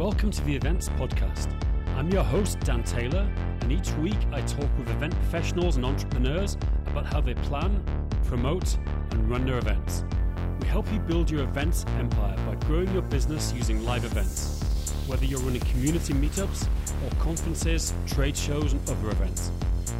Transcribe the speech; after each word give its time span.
Welcome 0.00 0.30
to 0.30 0.42
the 0.44 0.56
Events 0.56 0.88
Podcast. 0.88 1.52
I'm 1.94 2.08
your 2.08 2.24
host, 2.24 2.58
Dan 2.60 2.82
Taylor, 2.84 3.30
and 3.60 3.70
each 3.70 3.92
week 3.96 4.16
I 4.32 4.40
talk 4.40 4.66
with 4.78 4.88
event 4.88 5.12
professionals 5.12 5.76
and 5.76 5.84
entrepreneurs 5.84 6.56
about 6.86 7.04
how 7.04 7.20
they 7.20 7.34
plan, 7.34 7.84
promote, 8.24 8.78
and 9.10 9.28
run 9.28 9.44
their 9.44 9.58
events. 9.58 10.04
We 10.58 10.68
help 10.68 10.90
you 10.90 11.00
build 11.00 11.30
your 11.30 11.42
events 11.42 11.84
empire 11.98 12.34
by 12.46 12.54
growing 12.66 12.90
your 12.94 13.02
business 13.02 13.52
using 13.52 13.84
live 13.84 14.06
events, 14.06 14.62
whether 15.06 15.26
you're 15.26 15.40
running 15.40 15.60
community 15.60 16.14
meetups 16.14 16.66
or 17.04 17.14
conferences, 17.16 17.92
trade 18.06 18.38
shows, 18.38 18.72
and 18.72 18.80
other 18.88 19.10
events. 19.10 19.50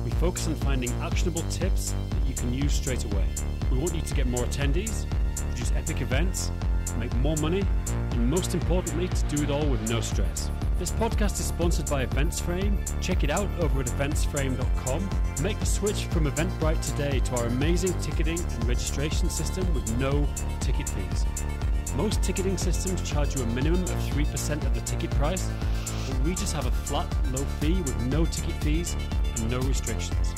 We 0.03 0.13
focus 0.13 0.47
on 0.47 0.55
finding 0.55 0.91
actionable 1.03 1.43
tips 1.51 1.95
that 2.09 2.27
you 2.27 2.33
can 2.33 2.55
use 2.55 2.73
straight 2.73 3.05
away. 3.05 3.27
We 3.71 3.77
want 3.77 3.95
you 3.95 4.01
to 4.01 4.15
get 4.15 4.27
more 4.27 4.45
attendees, 4.47 5.05
produce 5.37 5.73
epic 5.73 6.01
events, 6.01 6.53
make 6.97 7.15
more 7.17 7.37
money, 7.37 7.65
and 8.13 8.31
most 8.31 8.55
importantly, 8.55 9.09
to 9.09 9.37
do 9.37 9.43
it 9.43 9.51
all 9.51 9.67
with 9.67 9.89
no 9.91 10.01
stress. 10.01 10.51
This 10.79 10.91
podcast 10.93 11.33
is 11.33 11.45
sponsored 11.45 11.91
by 11.91 12.07
EventsFrame. 12.07 12.79
Check 13.03 13.23
it 13.23 13.31
out 13.31 13.49
over 13.61 13.81
at 13.81 13.87
eventsframe.com. 13.87 15.11
Make 15.43 15.61
the 15.61 15.67
switch 15.67 16.05
from 16.07 16.25
Eventbrite 16.25 16.81
today 16.83 17.21
to 17.21 17.37
our 17.37 17.47
amazing 17.47 17.93
ticketing 18.01 18.39
and 18.39 18.65
registration 18.65 19.29
system 19.29 19.73
with 19.75 19.99
no 19.99 20.27
ticket 20.61 20.89
fees. 20.89 21.27
Most 21.97 22.23
ticketing 22.23 22.57
systems 22.57 23.03
charge 23.03 23.37
you 23.37 23.43
a 23.43 23.47
minimum 23.47 23.83
of 23.83 23.91
3% 23.91 24.65
of 24.65 24.75
the 24.75 24.81
ticket 24.83 25.11
price, 25.11 25.51
but 26.09 26.19
we 26.21 26.35
just 26.35 26.55
have 26.55 26.67
a 26.67 26.71
flat, 26.71 27.07
low 27.33 27.45
fee 27.61 27.83
with 27.83 28.01
no 28.07 28.25
ticket 28.25 28.55
fees 28.63 28.97
and 29.37 29.51
no 29.51 29.59
restrictions. 29.61 30.35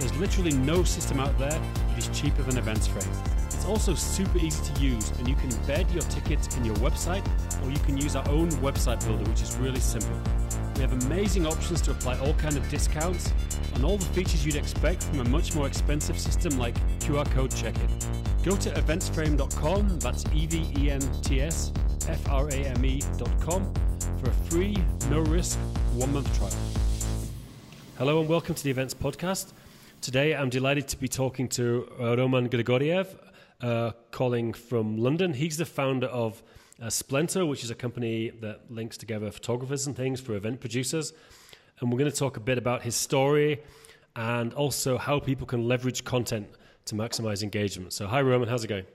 There's 0.00 0.16
literally 0.16 0.52
no 0.52 0.82
system 0.82 1.20
out 1.20 1.38
there 1.38 1.50
that 1.50 1.98
is 1.98 2.08
cheaper 2.08 2.42
than 2.42 2.56
EventsFrame. 2.56 3.43
It's 3.64 3.70
also 3.70 3.94
super 3.94 4.36
easy 4.36 4.62
to 4.74 4.78
use, 4.78 5.10
and 5.12 5.26
you 5.26 5.34
can 5.36 5.48
embed 5.48 5.90
your 5.94 6.02
tickets 6.02 6.54
in 6.58 6.66
your 6.66 6.74
website, 6.76 7.26
or 7.64 7.70
you 7.70 7.78
can 7.78 7.96
use 7.96 8.14
our 8.14 8.28
own 8.28 8.50
website 8.60 9.02
builder, 9.06 9.24
which 9.24 9.40
is 9.40 9.56
really 9.56 9.80
simple. 9.80 10.14
We 10.76 10.82
have 10.82 10.92
amazing 11.06 11.46
options 11.46 11.80
to 11.80 11.92
apply 11.92 12.18
all 12.18 12.34
kind 12.34 12.58
of 12.58 12.68
discounts 12.68 13.32
and 13.74 13.82
all 13.82 13.96
the 13.96 14.04
features 14.04 14.44
you'd 14.44 14.56
expect 14.56 15.04
from 15.04 15.20
a 15.20 15.24
much 15.24 15.54
more 15.54 15.66
expensive 15.66 16.18
system 16.18 16.58
like 16.58 16.74
QR 16.98 17.24
code 17.30 17.56
check-in. 17.56 17.88
Go 18.42 18.54
to 18.54 18.68
eventsframe.com, 18.68 19.98
that's 19.98 20.26
E-V-E-N-T-S 20.30 21.72
F-R-A-M-E.com 22.06 23.74
for 24.18 24.28
a 24.28 24.34
free, 24.50 24.76
no-risk, 25.08 25.58
one-month 25.94 26.36
trial. 26.36 26.52
Hello 27.96 28.20
and 28.20 28.28
welcome 28.28 28.54
to 28.54 28.62
the 28.62 28.70
Events 28.70 28.92
Podcast. 28.92 29.54
Today 30.02 30.34
I'm 30.34 30.50
delighted 30.50 30.86
to 30.88 30.98
be 30.98 31.08
talking 31.08 31.48
to 31.48 31.88
Roman 31.98 32.50
Grigoriev, 32.50 33.06
uh, 33.60 33.92
calling 34.10 34.52
from 34.52 34.98
London. 34.98 35.34
He's 35.34 35.56
the 35.56 35.64
founder 35.64 36.06
of 36.06 36.42
uh, 36.82 36.90
which 37.46 37.64
is 37.64 37.70
a 37.70 37.74
company 37.74 38.30
that 38.40 38.70
links 38.70 38.96
together 38.96 39.30
photographers 39.30 39.86
and 39.86 39.96
things 39.96 40.20
for 40.20 40.34
event 40.34 40.60
producers. 40.60 41.12
And 41.80 41.90
we're 41.90 41.98
going 41.98 42.10
to 42.10 42.16
talk 42.16 42.36
a 42.36 42.40
bit 42.40 42.58
about 42.58 42.82
his 42.82 42.94
story 42.94 43.62
and 44.16 44.52
also 44.54 44.98
how 44.98 45.18
people 45.18 45.46
can 45.46 45.66
leverage 45.66 46.04
content 46.04 46.48
to 46.86 46.94
maximize 46.94 47.42
engagement. 47.42 47.92
So, 47.92 48.06
hi, 48.06 48.20
Roman, 48.22 48.48
how's 48.48 48.64
it 48.64 48.68
going? 48.68 48.86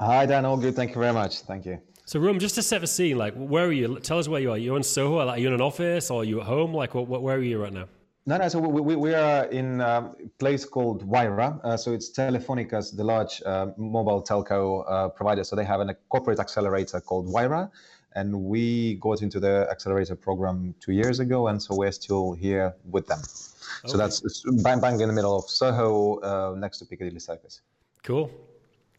Hi, 0.00 0.26
Dan. 0.26 0.44
All 0.44 0.56
good. 0.56 0.74
Thank 0.74 0.90
you 0.90 1.00
very 1.00 1.12
much. 1.12 1.40
Thank 1.40 1.64
you. 1.64 1.80
So, 2.04 2.20
Roman, 2.20 2.40
just 2.40 2.54
to 2.56 2.62
set 2.62 2.82
the 2.82 2.86
scene, 2.86 3.16
like, 3.16 3.34
where 3.34 3.66
are 3.66 3.72
you? 3.72 3.98
Tell 4.00 4.18
us 4.18 4.28
where 4.28 4.40
you 4.40 4.50
are. 4.50 4.58
You're 4.58 4.76
in 4.76 4.82
Soho. 4.82 5.24
Like, 5.24 5.38
are 5.38 5.40
you 5.40 5.48
in 5.48 5.54
an 5.54 5.60
office 5.60 6.10
or 6.10 6.22
are 6.22 6.24
you 6.24 6.40
at 6.40 6.46
home? 6.46 6.74
Like, 6.74 6.94
what, 6.94 7.08
where 7.08 7.36
are 7.36 7.42
you 7.42 7.60
right 7.60 7.72
now? 7.72 7.88
No, 8.28 8.36
no. 8.36 8.48
So 8.48 8.58
we, 8.58 8.80
we, 8.80 8.96
we 8.96 9.14
are 9.14 9.44
in 9.46 9.80
a 9.80 10.12
place 10.38 10.64
called 10.64 11.08
Wayra. 11.08 11.60
Uh, 11.64 11.76
so 11.76 11.92
it's 11.92 12.10
Telefonica's, 12.10 12.90
the 12.90 13.04
large 13.04 13.40
uh, 13.46 13.68
mobile 13.76 14.22
telco 14.22 14.84
uh, 14.88 15.08
provider. 15.08 15.44
So 15.44 15.54
they 15.54 15.64
have 15.64 15.80
a 15.80 15.94
corporate 16.08 16.40
accelerator 16.40 17.00
called 17.00 17.28
Wayra. 17.28 17.70
And 18.16 18.34
we 18.34 18.94
got 18.94 19.22
into 19.22 19.38
the 19.38 19.68
accelerator 19.70 20.16
program 20.16 20.74
two 20.80 20.92
years 20.92 21.20
ago. 21.20 21.48
And 21.48 21.62
so 21.62 21.76
we're 21.76 21.92
still 21.92 22.32
here 22.32 22.74
with 22.90 23.06
them. 23.06 23.20
Okay. 23.20 23.92
So 23.92 23.96
that's 23.96 24.42
bang, 24.62 24.80
bang 24.80 25.00
in 25.00 25.08
the 25.08 25.14
middle 25.14 25.36
of 25.36 25.48
Soho 25.48 26.18
uh, 26.20 26.56
next 26.56 26.78
to 26.78 26.84
Piccadilly 26.84 27.20
Circus. 27.20 27.60
Cool. 28.02 28.30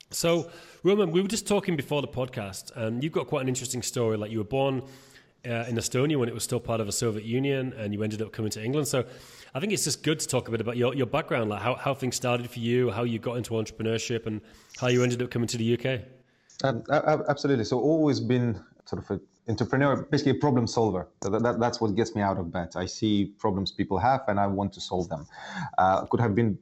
So, 0.09 0.49
Roman, 0.83 1.11
we 1.11 1.21
were 1.21 1.27
just 1.27 1.45
talking 1.45 1.75
before 1.75 2.01
the 2.01 2.07
podcast, 2.07 2.73
and 2.77 3.03
you've 3.03 3.11
got 3.11 3.27
quite 3.27 3.41
an 3.41 3.49
interesting 3.49 3.81
story. 3.81 4.15
Like 4.15 4.31
you 4.31 4.37
were 4.37 4.45
born 4.45 4.83
uh, 5.45 5.65
in 5.67 5.75
Estonia 5.75 6.17
when 6.17 6.29
it 6.29 6.33
was 6.33 6.43
still 6.43 6.59
part 6.59 6.79
of 6.79 6.87
the 6.87 6.93
Soviet 6.93 7.25
Union, 7.25 7.73
and 7.77 7.93
you 7.93 8.03
ended 8.03 8.21
up 8.21 8.31
coming 8.31 8.51
to 8.51 8.63
England. 8.63 8.87
So 8.87 9.05
I 9.53 9.59
think 9.59 9.73
it's 9.73 9.83
just 9.83 10.03
good 10.03 10.19
to 10.19 10.27
talk 10.27 10.47
a 10.47 10.51
bit 10.51 10.61
about 10.61 10.77
your, 10.77 10.93
your 10.93 11.05
background, 11.05 11.49
like 11.49 11.61
how, 11.61 11.75
how 11.75 11.93
things 11.93 12.15
started 12.15 12.49
for 12.49 12.59
you, 12.59 12.91
how 12.91 13.03
you 13.03 13.19
got 13.19 13.37
into 13.37 13.51
entrepreneurship, 13.51 14.25
and 14.25 14.41
how 14.79 14.87
you 14.87 15.03
ended 15.03 15.21
up 15.21 15.31
coming 15.31 15.47
to 15.47 15.57
the 15.57 15.73
UK. 15.77 16.01
Um, 16.63 16.83
absolutely. 17.29 17.65
So 17.65 17.79
always 17.79 18.19
been 18.19 18.59
sort 18.85 19.03
of 19.03 19.11
an 19.11 19.21
entrepreneur, 19.47 20.03
basically 20.03 20.31
a 20.31 20.35
problem 20.35 20.67
solver. 20.67 21.07
That, 21.21 21.43
that, 21.43 21.59
that's 21.59 21.79
what 21.79 21.95
gets 21.95 22.15
me 22.15 22.21
out 22.21 22.37
of 22.37 22.51
bed. 22.51 22.69
I 22.75 22.85
see 22.85 23.33
problems 23.37 23.71
people 23.71 23.97
have, 23.99 24.21
and 24.27 24.39
I 24.39 24.47
want 24.47 24.73
to 24.73 24.81
solve 24.81 25.09
them. 25.09 25.27
Uh, 25.77 26.05
could 26.05 26.19
have 26.19 26.35
been, 26.35 26.57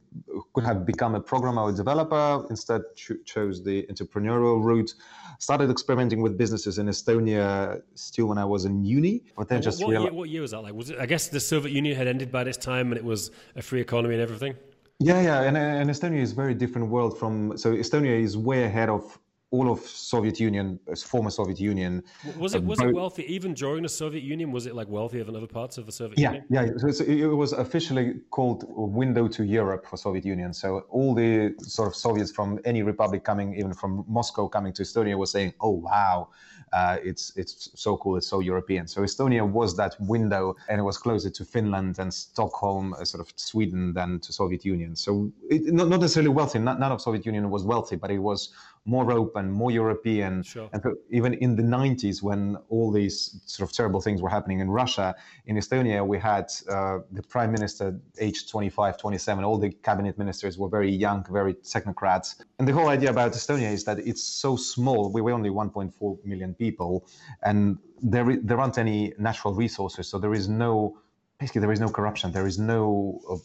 could 0.53 0.63
have 0.63 0.85
become 0.85 1.15
a 1.15 1.21
programmer 1.21 1.63
or 1.63 1.71
developer. 1.71 2.45
Instead, 2.49 2.81
cho- 2.95 3.17
chose 3.25 3.63
the 3.63 3.83
entrepreneurial 3.83 4.63
route. 4.63 4.93
Started 5.39 5.69
experimenting 5.69 6.21
with 6.21 6.37
businesses 6.37 6.77
in 6.77 6.87
Estonia 6.87 7.81
still 7.95 8.27
when 8.27 8.37
I 8.37 8.45
was 8.45 8.65
in 8.65 8.83
uni. 8.83 9.23
But 9.37 9.47
then 9.49 9.57
what, 9.57 9.63
just 9.63 9.81
what, 9.81 9.89
realized- 9.89 10.11
year, 10.11 10.17
what 10.19 10.29
year 10.29 10.41
was 10.41 10.51
that? 10.51 10.61
Like, 10.61 10.73
was 10.73 10.89
it? 10.89 10.99
I 10.99 11.05
guess 11.05 11.27
the 11.27 11.39
Soviet 11.39 11.73
Union 11.73 11.95
had 11.95 12.07
ended 12.07 12.31
by 12.31 12.43
this 12.43 12.57
time, 12.57 12.91
and 12.91 12.97
it 12.97 13.03
was 13.03 13.31
a 13.55 13.61
free 13.61 13.81
economy 13.81 14.15
and 14.15 14.21
everything. 14.21 14.55
Yeah, 14.99 15.21
yeah, 15.21 15.41
and, 15.41 15.57
and 15.57 15.89
Estonia 15.89 16.21
is 16.21 16.31
a 16.31 16.35
very 16.35 16.53
different 16.53 16.87
world 16.89 17.19
from. 17.19 17.57
So 17.57 17.73
Estonia 17.75 18.17
is 18.21 18.37
way 18.37 18.63
ahead 18.63 18.89
of 18.89 19.19
all 19.51 19.71
of 19.71 19.79
Soviet 19.79 20.39
Union, 20.39 20.79
former 21.05 21.29
Soviet 21.29 21.59
Union. 21.59 22.03
Was 22.37 22.55
it 22.55 22.63
was 22.63 22.79
it 22.81 22.93
wealthy 22.93 23.23
even 23.31 23.53
during 23.53 23.83
the 23.83 23.89
Soviet 23.89 24.23
Union? 24.23 24.51
Was 24.51 24.65
it 24.65 24.75
like 24.75 24.87
wealthier 24.87 25.23
than 25.23 25.35
other 25.35 25.47
parts 25.47 25.77
of 25.77 25.85
the 25.85 25.91
Soviet 25.91 26.17
yeah, 26.19 26.31
Union? 26.31 26.45
Yeah, 26.49 26.67
so, 26.77 26.91
so 26.91 27.03
it 27.03 27.25
was 27.25 27.53
officially 27.53 28.15
called 28.31 28.65
window 28.67 29.27
to 29.27 29.43
Europe 29.43 29.85
for 29.85 29.97
Soviet 29.97 30.25
Union. 30.25 30.53
So 30.53 30.79
all 30.89 31.13
the 31.13 31.55
sort 31.59 31.87
of 31.87 31.95
Soviets 31.95 32.31
from 32.31 32.59
any 32.65 32.81
republic 32.83 33.23
coming, 33.23 33.55
even 33.55 33.73
from 33.73 34.03
Moscow 34.07 34.47
coming 34.47 34.73
to 34.73 34.83
Estonia, 34.83 35.17
was 35.17 35.31
saying, 35.31 35.53
"Oh 35.61 35.71
wow, 35.89 36.29
uh, 36.73 36.97
it's 37.03 37.31
it's 37.37 37.69
so 37.75 37.97
cool, 37.97 38.17
it's 38.17 38.27
so 38.27 38.39
European." 38.39 38.87
So 38.87 39.01
Estonia 39.01 39.47
was 39.47 39.77
that 39.77 39.95
window, 39.99 40.55
and 40.69 40.79
it 40.79 40.83
was 40.83 40.97
closer 40.97 41.29
to 41.29 41.45
Finland 41.45 41.99
and 41.99 42.11
Stockholm, 42.13 42.93
uh, 42.93 43.05
sort 43.05 43.21
of 43.21 43.31
Sweden, 43.35 43.93
than 43.93 44.19
to 44.21 44.33
Soviet 44.33 44.65
Union. 44.65 44.95
So 44.95 45.31
it, 45.49 45.73
not, 45.73 45.87
not 45.87 46.01
necessarily 46.01 46.29
wealthy. 46.29 46.59
Not, 46.59 46.79
none 46.79 46.91
of 46.91 46.99
Soviet 46.99 47.25
Union 47.25 47.49
was 47.51 47.63
wealthy, 47.63 47.95
but 47.95 48.09
it 48.09 48.19
was 48.19 48.49
more 48.85 49.11
open, 49.11 49.51
more 49.51 49.71
European. 49.71 50.43
Sure. 50.43 50.69
And 50.71 50.83
even 51.09 51.33
in 51.33 51.55
the 51.55 51.63
90s, 51.63 52.21
when 52.21 52.55
all 52.69 52.91
these 52.91 53.41
sort 53.45 53.67
of 53.67 53.75
terrible 53.75 53.99
things 53.99 54.21
were 54.21 54.29
happening 54.29 54.59
in 54.59 54.69
Russia, 54.69 55.15
in 55.47 55.55
Estonia, 55.57 56.05
we 56.05 56.19
had 56.19 56.51
uh, 56.69 56.99
the 57.11 57.23
prime 57.23 57.51
minister, 57.51 57.99
aged 58.19 58.47
25, 58.49 58.97
27. 58.97 59.43
All 59.43 59.57
the 59.57 59.71
cabinet 59.71 60.17
ministers 60.19 60.59
were 60.59 60.69
very 60.69 60.91
young, 60.91 61.25
very 61.31 61.55
technocrats. 61.55 62.35
And 62.59 62.67
the 62.67 62.73
whole 62.73 62.89
idea 62.89 63.09
about 63.09 63.33
Estonia 63.33 63.71
is 63.71 63.83
that 63.85 63.99
it's 63.99 64.23
so 64.23 64.55
small. 64.55 65.11
We 65.11 65.21
were 65.21 65.31
only 65.31 65.49
1.4 65.49 66.23
million 66.23 66.53
people, 66.53 67.07
and 67.41 67.79
there, 68.03 68.37
there 68.43 68.59
aren't 68.59 68.77
any 68.77 69.13
natural 69.17 69.55
resources. 69.55 70.07
So 70.07 70.19
there 70.19 70.33
is 70.35 70.47
no, 70.47 70.99
basically, 71.39 71.61
there 71.61 71.71
is 71.71 71.79
no 71.79 71.89
corruption. 71.89 72.31
There 72.31 72.45
is 72.45 72.59
no, 72.59 73.19
uh, 73.27 73.37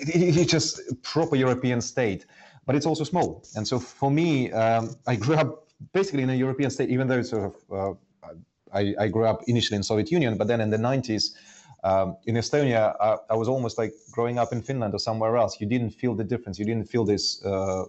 it's 0.00 0.50
just 0.50 0.80
proper 1.02 1.36
European 1.36 1.82
state 1.82 2.24
but 2.68 2.76
it's 2.76 2.84
also 2.84 3.02
small. 3.02 3.42
And 3.56 3.66
so 3.66 3.80
for 3.80 4.10
me, 4.10 4.52
um, 4.52 4.94
I 5.06 5.16
grew 5.16 5.36
up 5.36 5.66
basically 5.94 6.22
in 6.22 6.28
a 6.28 6.34
European 6.34 6.70
state, 6.70 6.90
even 6.90 7.08
though 7.08 7.22
sort 7.22 7.44
of 7.50 7.54
uh, 7.72 7.94
I, 8.74 8.94
I, 9.00 9.08
grew 9.08 9.24
up 9.24 9.40
initially 9.46 9.78
in 9.78 9.82
Soviet 9.82 10.10
Union, 10.12 10.36
but 10.36 10.48
then 10.48 10.60
in 10.60 10.68
the 10.68 10.76
90s. 10.76 11.30
Um, 11.82 12.16
in 12.26 12.34
Estonia, 12.34 12.94
I, 13.00 13.16
I, 13.30 13.36
was 13.36 13.48
almost 13.48 13.78
like 13.78 13.94
growing 14.10 14.38
up 14.38 14.52
in 14.52 14.60
Finland 14.60 14.92
or 14.92 14.98
somewhere 14.98 15.38
else. 15.38 15.58
You 15.60 15.66
didn't 15.66 15.92
feel 15.92 16.14
the 16.14 16.24
difference. 16.24 16.58
You 16.58 16.66
didn't 16.66 16.90
feel 16.90 17.04
this 17.06 17.42
uh, 17.42 17.84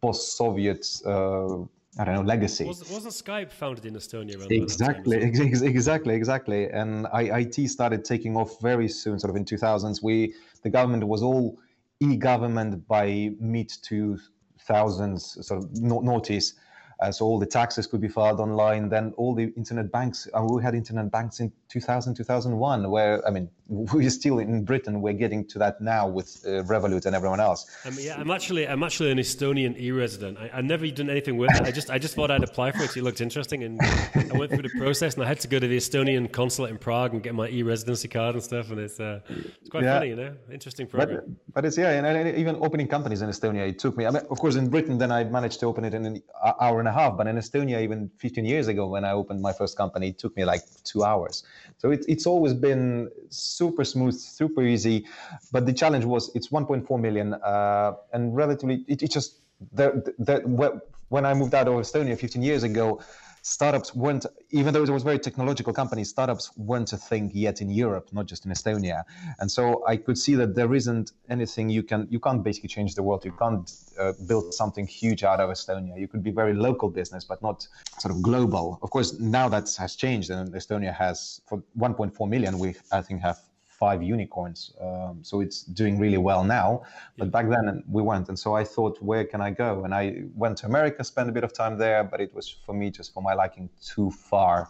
post-Soviet 0.00 0.86
uh, 1.04 1.62
I 1.98 2.04
don't 2.04 2.14
know, 2.14 2.22
legacy. 2.22 2.66
Was, 2.66 2.88
wasn't 2.88 3.14
Skype 3.14 3.50
founded 3.50 3.84
in 3.84 3.94
Estonia? 3.94 4.48
exactly, 4.48 5.16
exactly, 5.74 6.14
exactly. 6.14 6.70
And 6.70 7.08
IT 7.12 7.68
started 7.68 8.04
taking 8.04 8.36
off 8.36 8.60
very 8.60 8.86
soon, 8.86 9.18
sort 9.18 9.30
of 9.30 9.36
in 9.36 9.44
2000s. 9.44 10.00
We, 10.00 10.34
the 10.62 10.70
government 10.70 11.02
was 11.04 11.20
all 11.20 11.58
e-government 12.00 12.86
by 12.88 13.30
mid 13.38 13.68
2000s 13.68 15.44
sort 15.44 15.62
of 15.64 15.70
notice 15.80 16.54
uh, 17.00 17.10
so 17.10 17.24
all 17.24 17.38
the 17.38 17.46
taxes 17.46 17.86
could 17.86 18.00
be 18.00 18.08
filed 18.08 18.40
online. 18.40 18.88
Then 18.88 19.14
all 19.16 19.34
the 19.34 19.52
internet 19.56 19.90
banks, 19.90 20.28
uh, 20.34 20.42
we 20.42 20.62
had 20.62 20.74
internet 20.74 21.10
banks 21.10 21.40
in 21.40 21.50
2000, 21.70 22.14
2001, 22.14 22.90
where, 22.90 23.26
I 23.26 23.30
mean, 23.30 23.48
we're 23.68 24.10
still 24.10 24.40
in 24.40 24.64
Britain, 24.64 25.00
we're 25.00 25.14
getting 25.14 25.46
to 25.46 25.58
that 25.60 25.80
now 25.80 26.06
with 26.08 26.44
uh, 26.44 26.62
Revolut 26.64 27.06
and 27.06 27.14
everyone 27.14 27.40
else. 27.40 27.66
Um, 27.84 27.94
yeah, 27.98 28.16
I'm 28.18 28.30
actually, 28.30 28.66
I'm 28.66 28.82
actually 28.82 29.12
an 29.12 29.18
Estonian 29.18 29.80
e-resident. 29.80 30.38
I, 30.38 30.56
have 30.56 30.64
never 30.64 30.86
done 30.88 31.08
anything 31.08 31.36
with 31.36 31.54
it. 31.54 31.62
I 31.62 31.70
just, 31.70 31.88
I 31.88 31.98
just 31.98 32.16
thought 32.16 32.30
I'd 32.30 32.42
apply 32.42 32.72
for 32.72 32.82
it. 32.82 32.96
It 32.96 33.02
looked 33.02 33.20
interesting. 33.20 33.62
And 33.62 33.80
I 33.80 34.36
went 34.36 34.50
through 34.50 34.62
the 34.62 34.76
process 34.76 35.14
and 35.14 35.22
I 35.22 35.28
had 35.28 35.40
to 35.40 35.48
go 35.48 35.58
to 35.58 35.68
the 35.68 35.76
Estonian 35.76 36.30
consulate 36.30 36.72
in 36.72 36.78
Prague 36.78 37.14
and 37.14 37.22
get 37.22 37.34
my 37.34 37.48
e-residency 37.48 38.08
card 38.08 38.34
and 38.34 38.42
stuff. 38.42 38.70
And 38.70 38.80
it's, 38.80 38.98
uh, 38.98 39.20
it's 39.28 39.70
quite 39.70 39.84
yeah. 39.84 39.94
funny, 39.94 40.08
you 40.08 40.16
know, 40.16 40.34
interesting 40.52 40.86
program. 40.88 41.20
But, 41.24 41.54
but 41.54 41.64
it's, 41.64 41.78
yeah, 41.78 41.90
and, 41.92 42.06
and 42.06 42.36
even 42.36 42.56
opening 42.56 42.88
companies 42.88 43.22
in 43.22 43.30
Estonia, 43.30 43.68
it 43.68 43.78
took 43.78 43.96
me, 43.96 44.04
I 44.04 44.10
mean, 44.10 44.22
of 44.28 44.38
course, 44.38 44.56
in 44.56 44.68
Britain, 44.68 44.98
then 44.98 45.12
I 45.12 45.24
managed 45.24 45.60
to 45.60 45.66
open 45.66 45.84
it 45.84 45.94
in 45.94 46.04
an 46.04 46.22
hour 46.60 46.80
and 46.80 46.88
a 46.90 46.92
half. 46.92 47.16
But 47.16 47.26
in 47.26 47.36
Estonia, 47.36 47.82
even 47.82 48.10
15 48.18 48.44
years 48.44 48.68
ago, 48.68 48.86
when 48.86 49.04
I 49.04 49.12
opened 49.12 49.40
my 49.40 49.52
first 49.52 49.76
company, 49.76 50.08
it 50.08 50.18
took 50.18 50.36
me 50.36 50.44
like 50.44 50.62
two 50.84 51.02
hours. 51.04 51.44
So 51.78 51.90
it, 51.90 52.04
it's 52.08 52.26
always 52.26 52.54
been 52.54 53.10
super 53.30 53.84
smooth, 53.84 54.14
super 54.14 54.62
easy. 54.62 55.06
But 55.52 55.66
the 55.66 55.72
challenge 55.72 56.04
was 56.04 56.30
it's 56.34 56.48
1.4 56.48 57.00
million 57.00 57.34
uh, 57.34 57.92
and 58.12 58.36
relatively, 58.36 58.84
it, 58.86 59.02
it 59.02 59.10
just, 59.10 59.38
the, 59.72 59.86
the, 60.18 60.80
when 61.08 61.26
I 61.26 61.34
moved 61.34 61.54
out 61.54 61.68
of 61.68 61.74
Estonia 61.74 62.18
15 62.18 62.42
years 62.42 62.62
ago, 62.62 63.00
startups 63.42 63.94
weren't, 63.94 64.26
even 64.50 64.74
though 64.74 64.82
it 64.82 64.90
was 64.90 65.02
very 65.02 65.18
technological 65.18 65.72
company, 65.72 66.04
startups 66.04 66.50
weren't 66.56 66.92
a 66.92 66.96
thing 66.96 67.30
yet 67.34 67.60
in 67.60 67.70
Europe, 67.70 68.08
not 68.12 68.26
just 68.26 68.44
in 68.44 68.52
Estonia. 68.52 69.04
And 69.38 69.50
so 69.50 69.84
I 69.86 69.96
could 69.96 70.18
see 70.18 70.34
that 70.36 70.54
there 70.54 70.74
isn't 70.74 71.12
anything 71.28 71.70
you 71.70 71.82
can, 71.82 72.06
you 72.10 72.20
can't 72.20 72.42
basically 72.42 72.68
change 72.68 72.94
the 72.94 73.02
world. 73.02 73.24
You 73.24 73.32
can't 73.32 73.72
uh, 73.98 74.12
build 74.26 74.54
something 74.54 74.86
huge 74.86 75.24
out 75.24 75.40
of 75.40 75.50
Estonia. 75.50 75.98
You 75.98 76.08
could 76.08 76.22
be 76.22 76.30
very 76.30 76.54
local 76.54 76.88
business, 76.88 77.24
but 77.24 77.42
not 77.42 77.66
sort 77.98 78.14
of 78.14 78.22
global. 78.22 78.78
Of 78.82 78.90
course, 78.90 79.18
now 79.18 79.48
that 79.48 79.74
has 79.78 79.96
changed, 79.96 80.30
and 80.30 80.52
Estonia 80.52 80.94
has 80.94 81.40
for 81.46 81.62
1.4 81.78 82.28
million. 82.28 82.58
We 82.58 82.74
I 82.92 83.02
think 83.02 83.20
have 83.22 83.38
five 83.80 84.02
unicorns. 84.02 84.72
Um, 84.78 85.20
so 85.22 85.40
it's 85.40 85.62
doing 85.62 85.98
really 85.98 86.18
well 86.18 86.44
now. 86.44 86.82
But 87.16 87.30
back 87.30 87.48
then 87.48 87.82
we 87.88 88.02
went. 88.02 88.28
And 88.28 88.38
so 88.38 88.54
I 88.54 88.62
thought, 88.62 89.00
where 89.00 89.24
can 89.24 89.40
I 89.40 89.50
go? 89.50 89.84
And 89.84 89.94
I 89.94 90.24
went 90.36 90.58
to 90.58 90.66
America, 90.66 91.02
spent 91.02 91.30
a 91.30 91.32
bit 91.32 91.44
of 91.44 91.52
time 91.54 91.78
there, 91.78 92.04
but 92.04 92.20
it 92.20 92.34
was 92.34 92.46
for 92.66 92.74
me 92.74 92.90
just 92.90 93.14
for 93.14 93.22
my 93.22 93.34
liking 93.34 93.70
too 93.82 94.10
far, 94.10 94.68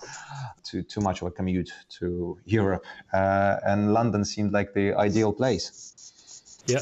too, 0.62 0.82
too 0.82 1.00
much 1.00 1.20
of 1.22 1.26
a 1.26 1.30
commute 1.32 1.72
to 1.98 2.38
Europe. 2.44 2.84
Uh, 3.12 3.56
and 3.66 3.92
London 3.92 4.24
seemed 4.24 4.52
like 4.52 4.72
the 4.74 4.94
ideal 4.94 5.32
place. 5.32 6.62
Yeah. 6.66 6.80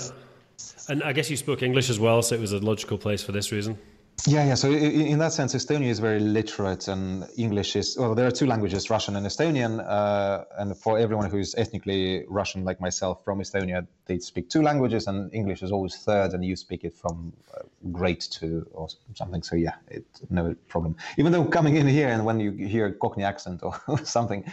And 0.90 1.02
I 1.02 1.12
guess 1.12 1.30
you 1.30 1.36
spoke 1.36 1.62
English 1.62 1.88
as 1.88 1.98
well, 1.98 2.20
so 2.22 2.34
it 2.34 2.40
was 2.40 2.52
a 2.52 2.58
logical 2.58 2.98
place 2.98 3.22
for 3.22 3.32
this 3.32 3.52
reason. 3.52 3.78
Yeah, 4.26 4.44
yeah. 4.44 4.54
So 4.54 4.70
in 4.72 5.18
that 5.20 5.32
sense, 5.32 5.54
Estonia 5.54 5.88
is 5.88 6.00
very 6.00 6.18
literate, 6.18 6.88
and 6.88 7.26
English 7.36 7.76
is 7.76 7.96
well. 7.96 8.14
There 8.14 8.26
are 8.26 8.32
two 8.32 8.46
languages, 8.46 8.90
Russian 8.90 9.16
and 9.16 9.24
Estonian. 9.24 9.84
Uh, 9.86 10.44
and 10.58 10.76
for 10.76 10.98
everyone 10.98 11.30
who 11.30 11.38
is 11.38 11.54
ethnically 11.56 12.24
Russian, 12.28 12.64
like 12.64 12.80
myself, 12.80 13.24
from 13.24 13.38
Estonia, 13.40 13.86
they 14.06 14.18
speak 14.18 14.50
two 14.50 14.60
languages, 14.62 15.06
and 15.06 15.32
English 15.32 15.62
is 15.62 15.70
always 15.70 15.96
third, 15.96 16.32
and 16.32 16.44
you 16.44 16.56
speak 16.56 16.84
it 16.84 16.96
from 16.96 17.32
uh, 17.54 17.62
grade 17.92 18.20
two 18.20 18.66
or 18.72 18.88
something. 19.14 19.42
So 19.42 19.54
yeah, 19.54 19.76
it, 19.88 20.04
no 20.30 20.54
problem. 20.66 20.96
Even 21.16 21.30
though 21.30 21.44
coming 21.44 21.76
in 21.76 21.86
here 21.86 22.08
and 22.08 22.24
when 22.24 22.40
you 22.40 22.50
hear 22.50 22.90
Cockney 22.90 23.24
accent 23.24 23.62
or 23.62 23.80
something, 24.04 24.44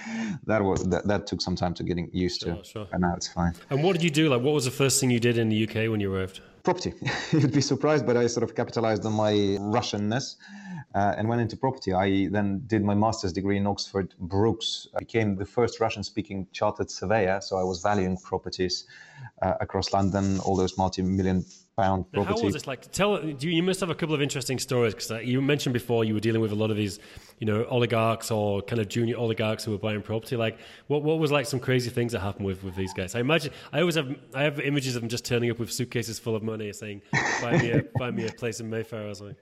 that 0.45 0.63
was 0.63 0.87
that, 0.89 1.07
that 1.07 1.25
took 1.25 1.41
some 1.41 1.55
time 1.55 1.73
to 1.73 1.83
getting 1.83 2.09
used 2.13 2.41
sure, 2.41 2.55
to. 2.55 2.63
Sure. 2.63 2.87
And 2.91 3.01
now 3.01 3.15
it's 3.15 3.27
fine. 3.27 3.53
And 3.71 3.83
what 3.83 3.93
did 3.93 4.03
you 4.03 4.11
do? 4.11 4.29
Like, 4.29 4.41
what 4.41 4.53
was 4.53 4.65
the 4.65 4.71
first 4.71 5.01
thing 5.01 5.09
you 5.09 5.19
did 5.19 5.37
in 5.37 5.49
the 5.49 5.67
UK 5.67 5.89
when 5.89 5.99
you 5.99 6.13
arrived? 6.13 6.39
Property. 6.65 6.93
You'd 7.31 7.53
be 7.53 7.61
surprised, 7.61 8.05
but 8.05 8.17
I 8.17 8.27
sort 8.27 8.43
of 8.43 8.55
capitalized 8.55 9.05
on 9.05 9.13
my 9.13 9.31
Russianness 9.77 10.35
uh, 10.95 11.13
and 11.17 11.29
went 11.29 11.41
into 11.41 11.55
property. 11.55 11.93
I 11.93 12.27
then 12.29 12.63
did 12.65 12.83
my 12.83 12.95
master's 12.95 13.31
degree 13.31 13.57
in 13.57 13.67
Oxford 13.67 14.15
Brookes. 14.19 14.87
I 14.95 14.99
became 14.99 15.35
the 15.35 15.45
first 15.45 15.79
Russian 15.79 16.03
speaking 16.03 16.47
chartered 16.51 16.89
surveyor. 16.89 17.39
So 17.41 17.57
I 17.57 17.63
was 17.63 17.81
valuing 17.81 18.17
properties 18.17 18.85
uh, 19.41 19.53
across 19.61 19.93
London, 19.93 20.39
all 20.39 20.55
those 20.55 20.77
multi 20.77 21.03
million 21.03 21.45
pound 21.77 22.11
properties. 22.11 22.39
How 22.39 22.45
was 22.45 22.53
this 22.53 22.67
like? 22.67 22.91
Tell 22.91 23.23
you, 23.23 23.49
you 23.49 23.63
must 23.63 23.79
have 23.79 23.89
a 23.89 23.95
couple 23.95 24.15
of 24.15 24.21
interesting 24.21 24.59
stories 24.59 24.93
because 24.93 25.25
you 25.25 25.41
mentioned 25.41 25.73
before 25.73 26.03
you 26.03 26.13
were 26.13 26.19
dealing 26.19 26.41
with 26.41 26.51
a 26.51 26.55
lot 26.55 26.71
of 26.71 26.77
these 26.77 26.99
you 27.39 27.45
know 27.45 27.65
oligarchs 27.65 28.31
or 28.31 28.61
kind 28.61 28.79
of 28.79 28.87
junior 28.87 29.17
oligarchs 29.17 29.63
who 29.65 29.71
were 29.71 29.77
buying 29.77 30.01
property 30.01 30.37
like 30.37 30.57
what 30.87 31.03
what 31.03 31.19
was 31.19 31.31
like 31.31 31.45
some 31.45 31.59
crazy 31.59 31.89
things 31.89 32.13
that 32.13 32.21
happened 32.21 32.45
with 32.45 32.63
with 32.63 32.75
these 32.75 32.93
guys 32.93 33.13
i 33.13 33.19
imagine 33.19 33.51
i 33.73 33.79
always 33.79 33.95
have 33.95 34.15
i 34.33 34.43
have 34.43 34.59
images 34.59 34.95
of 34.95 35.01
them 35.01 35.09
just 35.09 35.25
turning 35.25 35.51
up 35.51 35.59
with 35.59 35.71
suitcases 35.71 36.17
full 36.17 36.35
of 36.35 36.43
money 36.43 36.71
saying 36.71 37.01
buy 37.41 37.57
me 37.57 37.71
a 37.71 37.83
buy 37.99 38.09
me 38.09 38.25
a 38.25 38.31
place 38.31 38.59
in 38.59 38.69
mayfair 38.69 39.09
or 39.09 39.13
something 39.13 39.35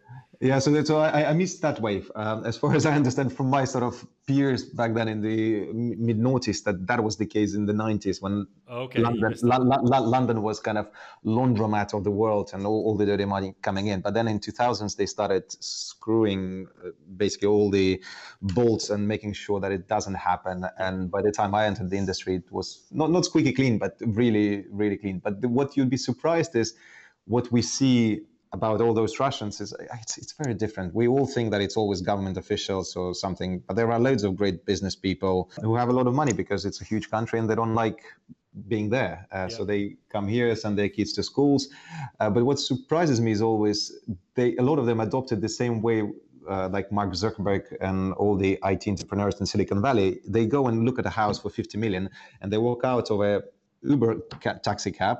yeah, 0.43 0.59
so, 0.59 0.83
so 0.83 0.97
I, 0.97 1.29
I 1.29 1.33
missed 1.33 1.61
that 1.61 1.79
wave. 1.79 2.11
Um, 2.15 2.45
as 2.45 2.57
far 2.57 2.75
as 2.79 2.85
I 2.85 2.93
understand 2.93 3.35
from 3.35 3.49
my 3.49 3.63
sort 3.63 3.83
of 3.83 4.05
peers 4.27 4.65
back 4.65 4.93
then 4.93 5.07
in 5.07 5.21
the 5.21 5.71
mid 5.73 6.19
noughties, 6.19 6.63
that 6.65 6.85
that 6.87 7.01
was 7.01 7.15
the 7.15 7.25
case 7.25 7.55
in 7.55 7.65
the 7.65 7.71
90s 7.71 8.21
when 8.21 8.45
okay, 8.69 8.99
London, 8.99 9.33
La, 9.41 9.55
La, 9.57 9.77
La, 9.77 9.99
London 9.99 10.41
was 10.41 10.59
kind 10.59 10.77
of 10.77 10.89
laundromat 11.25 11.93
of 11.93 12.03
the 12.03 12.11
world 12.11 12.51
and 12.53 12.65
all, 12.65 12.83
all, 12.85 12.97
the 12.97 13.05
dirty 13.05 13.23
money 13.23 13.55
coming 13.61 13.87
in. 13.87 14.01
But 14.01 14.15
then 14.15 14.27
in 14.27 14.39
2000s, 14.39 14.97
they 14.97 15.05
started 15.05 15.43
screwing 15.63 16.67
uh, 16.85 16.89
basically 17.15 17.47
all 17.47 17.71
the 17.71 18.03
bolts 18.41 18.89
and 18.89 19.07
making 19.07 19.33
sure 19.33 19.61
that 19.61 19.71
it 19.71 19.87
doesn't 19.87 20.15
happen. 20.15 20.65
And 20.77 21.09
by 21.09 21.21
the 21.21 21.31
time 21.31 21.55
I 21.55 21.65
entered 21.65 21.89
the 21.89 21.97
industry, 21.97 22.35
it 22.35 22.51
was 22.51 22.85
not, 22.91 23.11
not 23.11 23.23
squeaky 23.23 23.53
clean, 23.53 23.77
but 23.77 23.95
really, 24.01 24.65
really 24.71 24.97
clean. 24.97 25.19
But 25.19 25.39
the, 25.39 25.47
what 25.47 25.77
you'd 25.77 25.89
be 25.89 25.97
surprised 25.97 26.53
is 26.57 26.73
what 27.25 27.49
we 27.49 27.61
see 27.61 28.23
about 28.53 28.81
all 28.81 28.93
those 28.93 29.19
Russians 29.19 29.59
is 29.59 29.73
it's, 30.01 30.17
it's 30.17 30.33
very 30.33 30.53
different. 30.53 30.93
We 30.93 31.07
all 31.07 31.25
think 31.25 31.51
that 31.51 31.61
it's 31.61 31.75
always 31.75 32.01
government 32.01 32.37
officials 32.37 32.95
or 32.95 33.15
something, 33.15 33.63
but 33.67 33.75
there 33.75 33.91
are 33.91 33.99
loads 33.99 34.23
of 34.23 34.35
great 34.35 34.65
business 34.65 34.95
people 34.95 35.51
who 35.61 35.75
have 35.75 35.89
a 35.89 35.93
lot 35.93 36.05
of 36.07 36.13
money 36.13 36.33
because 36.33 36.63
it's 36.63 36.79
a 36.79 36.85
huge 36.85 37.09
country 37.09 37.39
and 37.39 37.49
they 37.49 37.55
don't 37.55 37.73
like 37.73 38.03
being 38.67 38.91
there. 38.91 39.27
Uh, 39.31 39.37
yeah. 39.37 39.47
So 39.47 39.65
they 39.65 39.97
come 40.09 40.27
here, 40.27 40.55
send 40.55 40.77
their 40.77 40.89
kids 40.89 41.13
to 41.13 41.23
schools. 41.23 41.69
Uh, 42.19 42.29
but 42.29 42.45
what 42.45 42.59
surprises 42.59 43.19
me 43.19 43.31
is 43.31 43.41
always 43.41 43.91
they 44.35 44.55
a 44.57 44.61
lot 44.61 44.77
of 44.77 44.85
them 44.85 44.99
adopted 44.99 45.41
the 45.41 45.49
same 45.49 45.81
way. 45.81 46.09
Uh, 46.45 46.67
like 46.67 46.91
Mark 46.91 47.11
Zuckerberg 47.11 47.63
and 47.79 48.11
all 48.15 48.35
the 48.35 48.59
IT 48.65 48.85
entrepreneurs 48.85 49.39
in 49.39 49.45
Silicon 49.45 49.81
Valley, 49.81 50.19
they 50.27 50.45
go 50.45 50.67
and 50.67 50.83
look 50.83 50.99
at 50.99 51.05
a 51.05 51.09
house 51.09 51.39
for 51.39 51.49
50 51.49 51.77
million 51.77 52.09
and 52.41 52.51
they 52.51 52.57
walk 52.57 52.83
out 52.83 53.09
of 53.11 53.21
a 53.21 53.41
Uber 53.83 54.21
taxi 54.63 54.91
cab 54.91 55.19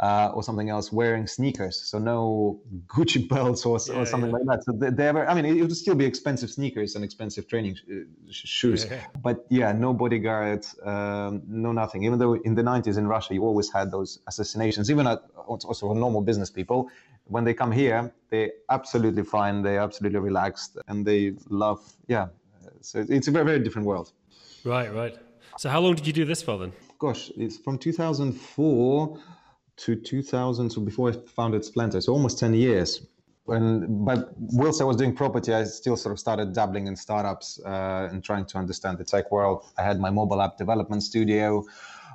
uh, 0.00 0.32
or 0.34 0.42
something 0.42 0.68
else 0.70 0.92
wearing 0.92 1.26
sneakers. 1.26 1.76
So 1.76 1.98
no 1.98 2.60
Gucci 2.86 3.28
belts 3.32 3.64
or, 3.64 3.78
yeah, 3.86 4.00
or 4.00 4.06
something 4.06 4.30
yeah. 4.30 4.36
like 4.36 4.46
that. 4.46 4.64
So 4.64 4.72
they, 4.72 4.90
they 4.90 5.08
ever, 5.08 5.26
I 5.26 5.34
mean, 5.34 5.44
it 5.44 5.60
would 5.60 5.76
still 5.76 5.94
be 5.94 6.04
expensive 6.04 6.50
sneakers 6.50 6.94
and 6.94 7.04
expensive 7.04 7.48
training 7.48 7.76
sh- 7.76 7.80
uh, 7.90 8.04
shoes. 8.30 8.86
Yeah. 8.90 9.00
But 9.22 9.46
yeah, 9.48 9.72
no 9.72 9.92
bodyguards, 9.92 10.76
um, 10.84 11.42
no 11.46 11.72
nothing. 11.72 12.04
Even 12.04 12.18
though 12.18 12.34
in 12.34 12.54
the 12.54 12.62
90s 12.62 12.98
in 12.98 13.06
Russia, 13.06 13.34
you 13.34 13.44
always 13.44 13.72
had 13.72 13.90
those 13.90 14.20
assassinations, 14.26 14.90
even 14.90 15.06
at, 15.06 15.22
also 15.46 15.72
for 15.72 15.94
normal 15.94 16.22
business 16.22 16.50
people. 16.50 16.90
When 17.24 17.44
they 17.44 17.54
come 17.54 17.72
here, 17.72 18.12
they're 18.30 18.50
absolutely 18.70 19.22
fine. 19.22 19.62
They're 19.62 19.80
absolutely 19.80 20.20
relaxed 20.20 20.78
and 20.88 21.06
they 21.06 21.34
love, 21.48 21.80
yeah. 22.08 22.28
So 22.80 23.04
it's 23.08 23.28
a 23.28 23.30
very, 23.30 23.44
very 23.44 23.60
different 23.60 23.86
world. 23.86 24.12
Right, 24.64 24.92
right. 24.92 25.16
So 25.58 25.68
how 25.68 25.80
long 25.80 25.94
did 25.94 26.06
you 26.06 26.12
do 26.12 26.24
this 26.24 26.42
for 26.42 26.58
then? 26.58 26.72
Gosh, 27.02 27.32
it's 27.36 27.58
from 27.58 27.78
2004 27.78 29.18
to 29.78 29.96
2000, 29.96 30.70
so 30.70 30.80
before 30.80 31.10
I 31.10 31.12
founded 31.34 31.62
Splento, 31.62 32.00
so 32.00 32.12
almost 32.12 32.38
10 32.38 32.54
years. 32.54 33.04
When, 33.42 34.04
but 34.04 34.28
whilst 34.36 34.80
I 34.80 34.84
was 34.84 34.98
doing 34.98 35.12
property, 35.12 35.52
I 35.52 35.64
still 35.64 35.96
sort 35.96 36.12
of 36.12 36.20
started 36.20 36.52
dabbling 36.52 36.86
in 36.86 36.94
startups 36.94 37.60
uh, 37.66 38.08
and 38.12 38.22
trying 38.22 38.46
to 38.46 38.58
understand 38.58 38.98
the 38.98 39.04
tech 39.04 39.32
world. 39.32 39.64
I 39.76 39.82
had 39.82 39.98
my 39.98 40.10
mobile 40.10 40.40
app 40.40 40.56
development 40.56 41.02
studio 41.02 41.64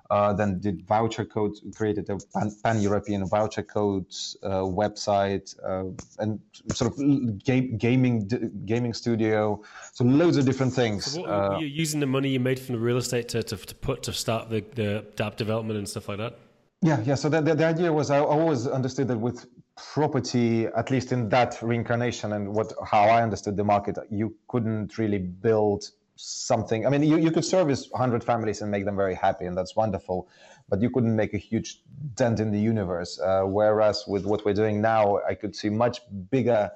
uh, 0.09 0.33
then 0.33 0.59
did 0.59 0.85
voucher 0.87 1.25
code, 1.25 1.53
created 1.75 2.09
a 2.09 2.17
pan 2.63 2.81
European 2.81 3.27
voucher 3.27 3.63
codes 3.63 4.37
uh, 4.43 4.61
website, 4.61 5.55
uh, 5.65 5.85
and 6.19 6.39
sort 6.73 6.91
of 6.91 7.43
game, 7.43 7.77
gaming 7.77 8.27
gaming 8.65 8.93
studio. 8.93 9.61
So 9.93 10.03
loads 10.03 10.37
of 10.37 10.45
different 10.45 10.73
things. 10.73 11.05
So 11.05 11.21
what, 11.21 11.29
were 11.29 11.55
uh, 11.55 11.59
you 11.59 11.67
using 11.67 11.99
the 11.99 12.05
money 12.05 12.29
you 12.29 12.39
made 12.39 12.59
from 12.59 12.75
the 12.75 12.81
real 12.81 12.97
estate 12.97 13.29
to, 13.29 13.43
to, 13.43 13.57
to 13.57 13.75
put 13.75 14.03
to 14.03 14.13
start 14.13 14.49
the, 14.49 14.63
the 14.75 15.23
app 15.23 15.35
development 15.35 15.77
and 15.77 15.87
stuff 15.87 16.07
like 16.09 16.17
that? 16.17 16.37
Yeah, 16.81 17.01
yeah. 17.01 17.15
So 17.15 17.27
the, 17.27 17.41
the, 17.41 17.55
the 17.55 17.65
idea 17.65 17.91
was 17.91 18.11
I 18.11 18.19
always 18.19 18.67
understood 18.67 19.07
that 19.07 19.17
with 19.17 19.47
property, 19.75 20.67
at 20.67 20.91
least 20.91 21.11
in 21.11 21.29
that 21.29 21.61
reincarnation 21.61 22.33
and 22.33 22.53
what 22.53 22.73
how 22.85 23.03
I 23.03 23.21
understood 23.23 23.57
the 23.57 23.63
market, 23.63 23.97
you 24.09 24.35
couldn't 24.47 24.97
really 24.97 25.19
build 25.19 25.89
something. 26.17 26.85
I 26.85 26.89
mean 26.89 27.03
you, 27.03 27.17
you 27.17 27.31
could 27.31 27.45
service 27.45 27.89
100 27.91 28.23
families 28.23 28.61
and 28.61 28.71
make 28.71 28.85
them 28.85 28.95
very 28.95 29.15
happy 29.15 29.45
and 29.45 29.57
that's 29.57 29.75
wonderful 29.75 30.27
but 30.69 30.81
you 30.81 30.89
couldn't 30.89 31.15
make 31.15 31.33
a 31.33 31.37
huge 31.37 31.81
dent 32.15 32.41
in 32.41 32.51
the 32.51 32.59
universe. 32.59 33.19
Uh, 33.19 33.43
whereas 33.43 34.03
with 34.07 34.25
what 34.25 34.43
we're 34.45 34.53
doing 34.53 34.81
now 34.81 35.19
i 35.29 35.33
could 35.33 35.55
see 35.55 35.69
much 35.69 36.01
bigger 36.29 36.69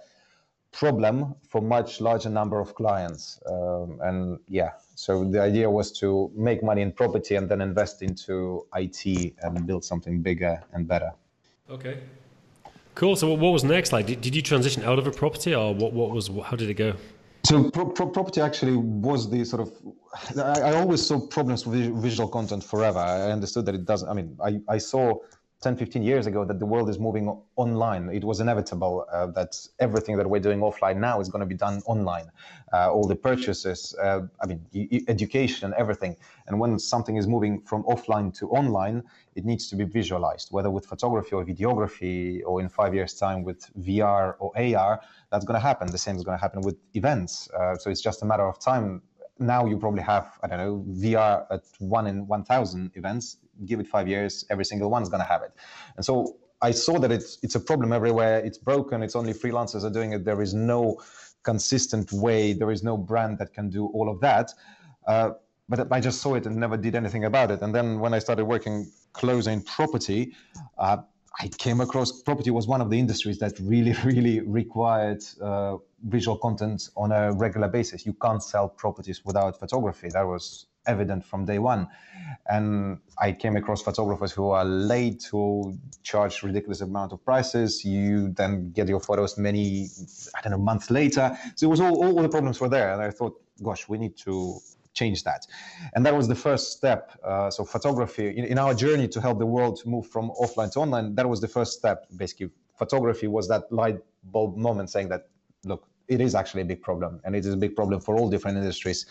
problem 0.71 1.35
for 1.49 1.61
much 1.61 1.99
larger 1.99 2.29
number 2.29 2.59
of 2.59 2.73
clients. 2.75 3.41
Um, 3.45 3.99
and 4.01 4.39
yeah 4.47 4.71
so 4.95 5.23
the 5.23 5.41
idea 5.41 5.69
was 5.69 5.91
to 5.93 6.31
make 6.35 6.63
money 6.63 6.81
in 6.81 6.91
property 6.91 7.35
and 7.35 7.49
then 7.49 7.59
invest 7.59 8.01
into 8.03 8.67
it 8.75 9.35
and 9.41 9.65
build 9.65 9.83
something 9.83 10.21
bigger 10.21 10.61
and 10.73 10.87
better. 10.87 11.11
Okay. 11.69 11.97
Cool. 12.93 13.15
So 13.15 13.33
what 13.33 13.51
was 13.51 13.63
next? 13.63 13.93
Like 13.93 14.05
did, 14.05 14.21
did 14.21 14.35
you 14.35 14.41
transition 14.41 14.83
out 14.83 14.99
of 14.99 15.07
a 15.07 15.11
property 15.11 15.55
or 15.55 15.73
what, 15.73 15.93
what 15.93 16.11
was 16.11 16.29
how 16.45 16.55
did 16.55 16.69
it 16.69 16.75
go 16.75 16.93
so 17.43 17.69
pro- 17.71 17.89
pro- 17.89 18.09
property 18.09 18.41
actually 18.41 18.75
was 18.75 19.29
the 19.29 19.43
sort 19.45 19.61
of 19.61 19.71
I, 20.37 20.59
I, 20.59 20.75
always 20.75 21.05
saw 21.05 21.25
problems 21.27 21.65
with 21.65 21.95
visual 22.01 22.27
content 22.29 22.63
forever. 22.63 22.99
I 22.99 23.31
understood 23.31 23.65
that 23.67 23.75
it 23.75 23.85
doesn't. 23.85 24.09
I 24.09 24.13
mean, 24.13 24.37
I, 24.43 24.59
I 24.67 24.77
saw 24.77 25.15
10, 25.61 25.77
15 25.77 26.01
years 26.01 26.25
ago 26.25 26.43
that 26.43 26.57
the 26.57 26.65
world 26.65 26.89
is 26.89 26.97
moving 26.97 27.39
online. 27.55 28.09
It 28.09 28.23
was 28.23 28.39
inevitable 28.39 29.05
uh, 29.11 29.27
that 29.27 29.55
everything 29.79 30.17
that 30.17 30.27
we're 30.27 30.41
doing 30.41 30.59
offline 30.59 30.97
now 30.97 31.21
is 31.21 31.29
going 31.29 31.41
to 31.41 31.45
be 31.45 31.55
done 31.55 31.83
online. 31.85 32.31
Uh, 32.73 32.91
all 32.91 33.07
the 33.07 33.15
purchases, 33.15 33.95
uh, 34.01 34.21
I 34.41 34.47
mean, 34.47 35.05
education, 35.07 35.73
everything. 35.77 36.15
And 36.47 36.59
when 36.59 36.79
something 36.79 37.15
is 37.15 37.27
moving 37.27 37.61
from 37.61 37.83
offline 37.83 38.33
to 38.39 38.49
online, 38.49 39.03
it 39.35 39.45
needs 39.45 39.69
to 39.69 39.75
be 39.75 39.83
visualized, 39.83 40.47
whether 40.49 40.71
with 40.71 40.87
photography 40.87 41.33
or 41.33 41.45
videography, 41.45 42.41
or 42.43 42.59
in 42.59 42.67
five 42.67 42.95
years' 42.95 43.13
time 43.13 43.43
with 43.43 43.71
VR 43.79 44.35
or 44.39 44.51
AR. 44.57 44.99
That's 45.31 45.45
going 45.45 45.59
to 45.59 45.65
happen. 45.65 45.91
The 45.91 45.97
same 45.99 46.15
is 46.15 46.23
going 46.23 46.37
to 46.37 46.41
happen 46.41 46.61
with 46.61 46.77
events. 46.95 47.49
Uh, 47.51 47.75
so 47.75 47.91
it's 47.91 48.01
just 48.01 48.23
a 48.23 48.25
matter 48.25 48.47
of 48.47 48.59
time 48.59 49.03
now 49.41 49.65
you 49.65 49.77
probably 49.77 50.03
have 50.03 50.39
I 50.43 50.47
don't 50.47 50.57
know 50.59 50.85
VR 50.87 51.45
at 51.51 51.63
one 51.79 52.07
in 52.07 52.27
one 52.27 52.43
thousand 52.43 52.91
events 52.95 53.37
give 53.65 53.79
it 53.79 53.87
five 53.87 54.07
years, 54.07 54.45
every 54.49 54.65
single 54.65 54.89
one 54.89 55.03
is 55.03 55.09
going 55.09 55.21
to 55.21 55.27
have 55.27 55.41
it. 55.43 55.51
And 55.95 56.05
so 56.05 56.37
I 56.61 56.71
saw 56.71 56.99
that 56.99 57.11
it's 57.11 57.37
it's 57.41 57.55
a 57.55 57.59
problem 57.59 57.91
everywhere. 57.91 58.39
It's 58.39 58.57
broken. 58.57 59.01
It's 59.01 59.15
only 59.15 59.33
freelancers 59.33 59.83
are 59.83 59.89
doing 59.89 60.13
it. 60.13 60.25
There 60.25 60.41
is 60.41 60.53
no 60.53 61.01
consistent 61.43 62.11
way. 62.11 62.53
There 62.53 62.71
is 62.71 62.83
no 62.83 62.97
brand 62.97 63.39
that 63.39 63.53
can 63.53 63.69
do 63.69 63.87
all 63.87 64.09
of 64.09 64.19
that. 64.21 64.51
Uh, 65.07 65.31
but 65.67 65.91
I 65.91 65.99
just 65.99 66.21
saw 66.21 66.35
it 66.35 66.45
and 66.45 66.57
never 66.57 66.77
did 66.77 66.95
anything 66.95 67.25
about 67.25 67.49
it. 67.49 67.61
And 67.61 67.73
then 67.73 67.99
when 67.99 68.13
I 68.13 68.19
started 68.19 68.45
working 68.45 68.91
closer 69.13 69.51
in 69.51 69.61
property, 69.61 70.33
uh, 70.77 70.97
I 71.39 71.47
came 71.47 71.81
across 71.81 72.21
property 72.21 72.51
was 72.51 72.67
one 72.67 72.81
of 72.81 72.89
the 72.89 72.99
industries 72.99 73.39
that 73.39 73.57
really, 73.59 73.93
really 74.03 74.41
required 74.41 75.23
uh, 75.41 75.77
visual 76.03 76.37
content 76.37 76.89
on 76.95 77.11
a 77.11 77.31
regular 77.33 77.67
basis. 77.67 78.05
You 78.05 78.13
can't 78.13 78.43
sell 78.43 78.67
properties 78.67 79.23
without 79.23 79.59
photography. 79.59 80.09
That 80.09 80.27
was 80.27 80.65
evident 80.87 81.23
from 81.23 81.45
day 81.45 81.59
one. 81.59 81.87
And 82.47 82.99
I 83.19 83.31
came 83.31 83.55
across 83.55 83.81
photographers 83.81 84.31
who 84.31 84.49
are 84.49 84.65
late, 84.65 85.27
who 85.31 85.77
charge 86.03 86.43
ridiculous 86.43 86.81
amount 86.81 87.13
of 87.13 87.23
prices. 87.23 87.85
You 87.85 88.29
then 88.29 88.71
get 88.71 88.87
your 88.87 88.99
photos 88.99 89.37
many, 89.37 89.87
I 90.35 90.41
don't 90.41 90.51
know, 90.51 90.57
months 90.57 90.89
later. 90.89 91.37
So 91.55 91.67
it 91.67 91.69
was 91.69 91.79
all, 91.79 92.03
all 92.03 92.21
the 92.21 92.29
problems 92.29 92.59
were 92.59 92.69
there. 92.69 92.93
And 92.93 93.01
I 93.01 93.11
thought, 93.11 93.39
gosh, 93.61 93.87
we 93.87 93.97
need 93.97 94.17
to 94.17 94.59
change 94.93 95.23
that. 95.23 95.47
And 95.93 96.05
that 96.05 96.15
was 96.15 96.27
the 96.27 96.35
first 96.35 96.71
step. 96.73 97.11
Uh, 97.23 97.49
so 97.49 97.63
photography, 97.63 98.29
in, 98.37 98.45
in 98.45 98.57
our 98.57 98.73
journey 98.73 99.07
to 99.09 99.21
help 99.21 99.39
the 99.39 99.45
world 99.45 99.81
move 99.85 100.07
from 100.07 100.31
offline 100.31 100.71
to 100.73 100.79
online, 100.79 101.15
that 101.15 101.27
was 101.27 101.39
the 101.41 101.47
first 101.47 101.77
step. 101.77 102.05
Basically, 102.15 102.49
photography 102.75 103.27
was 103.27 103.47
that 103.47 103.71
light 103.71 103.99
bulb 104.25 104.57
moment 104.57 104.89
saying 104.89 105.09
that, 105.09 105.29
look, 105.63 105.87
it 106.07 106.19
is 106.19 106.35
actually 106.35 106.61
a 106.61 106.65
big 106.65 106.81
problem. 106.81 107.21
And 107.23 107.35
it 107.35 107.45
is 107.45 107.53
a 107.53 107.57
big 107.57 107.75
problem 107.75 108.01
for 108.01 108.17
all 108.17 108.29
different 108.29 108.57
industries 108.57 109.05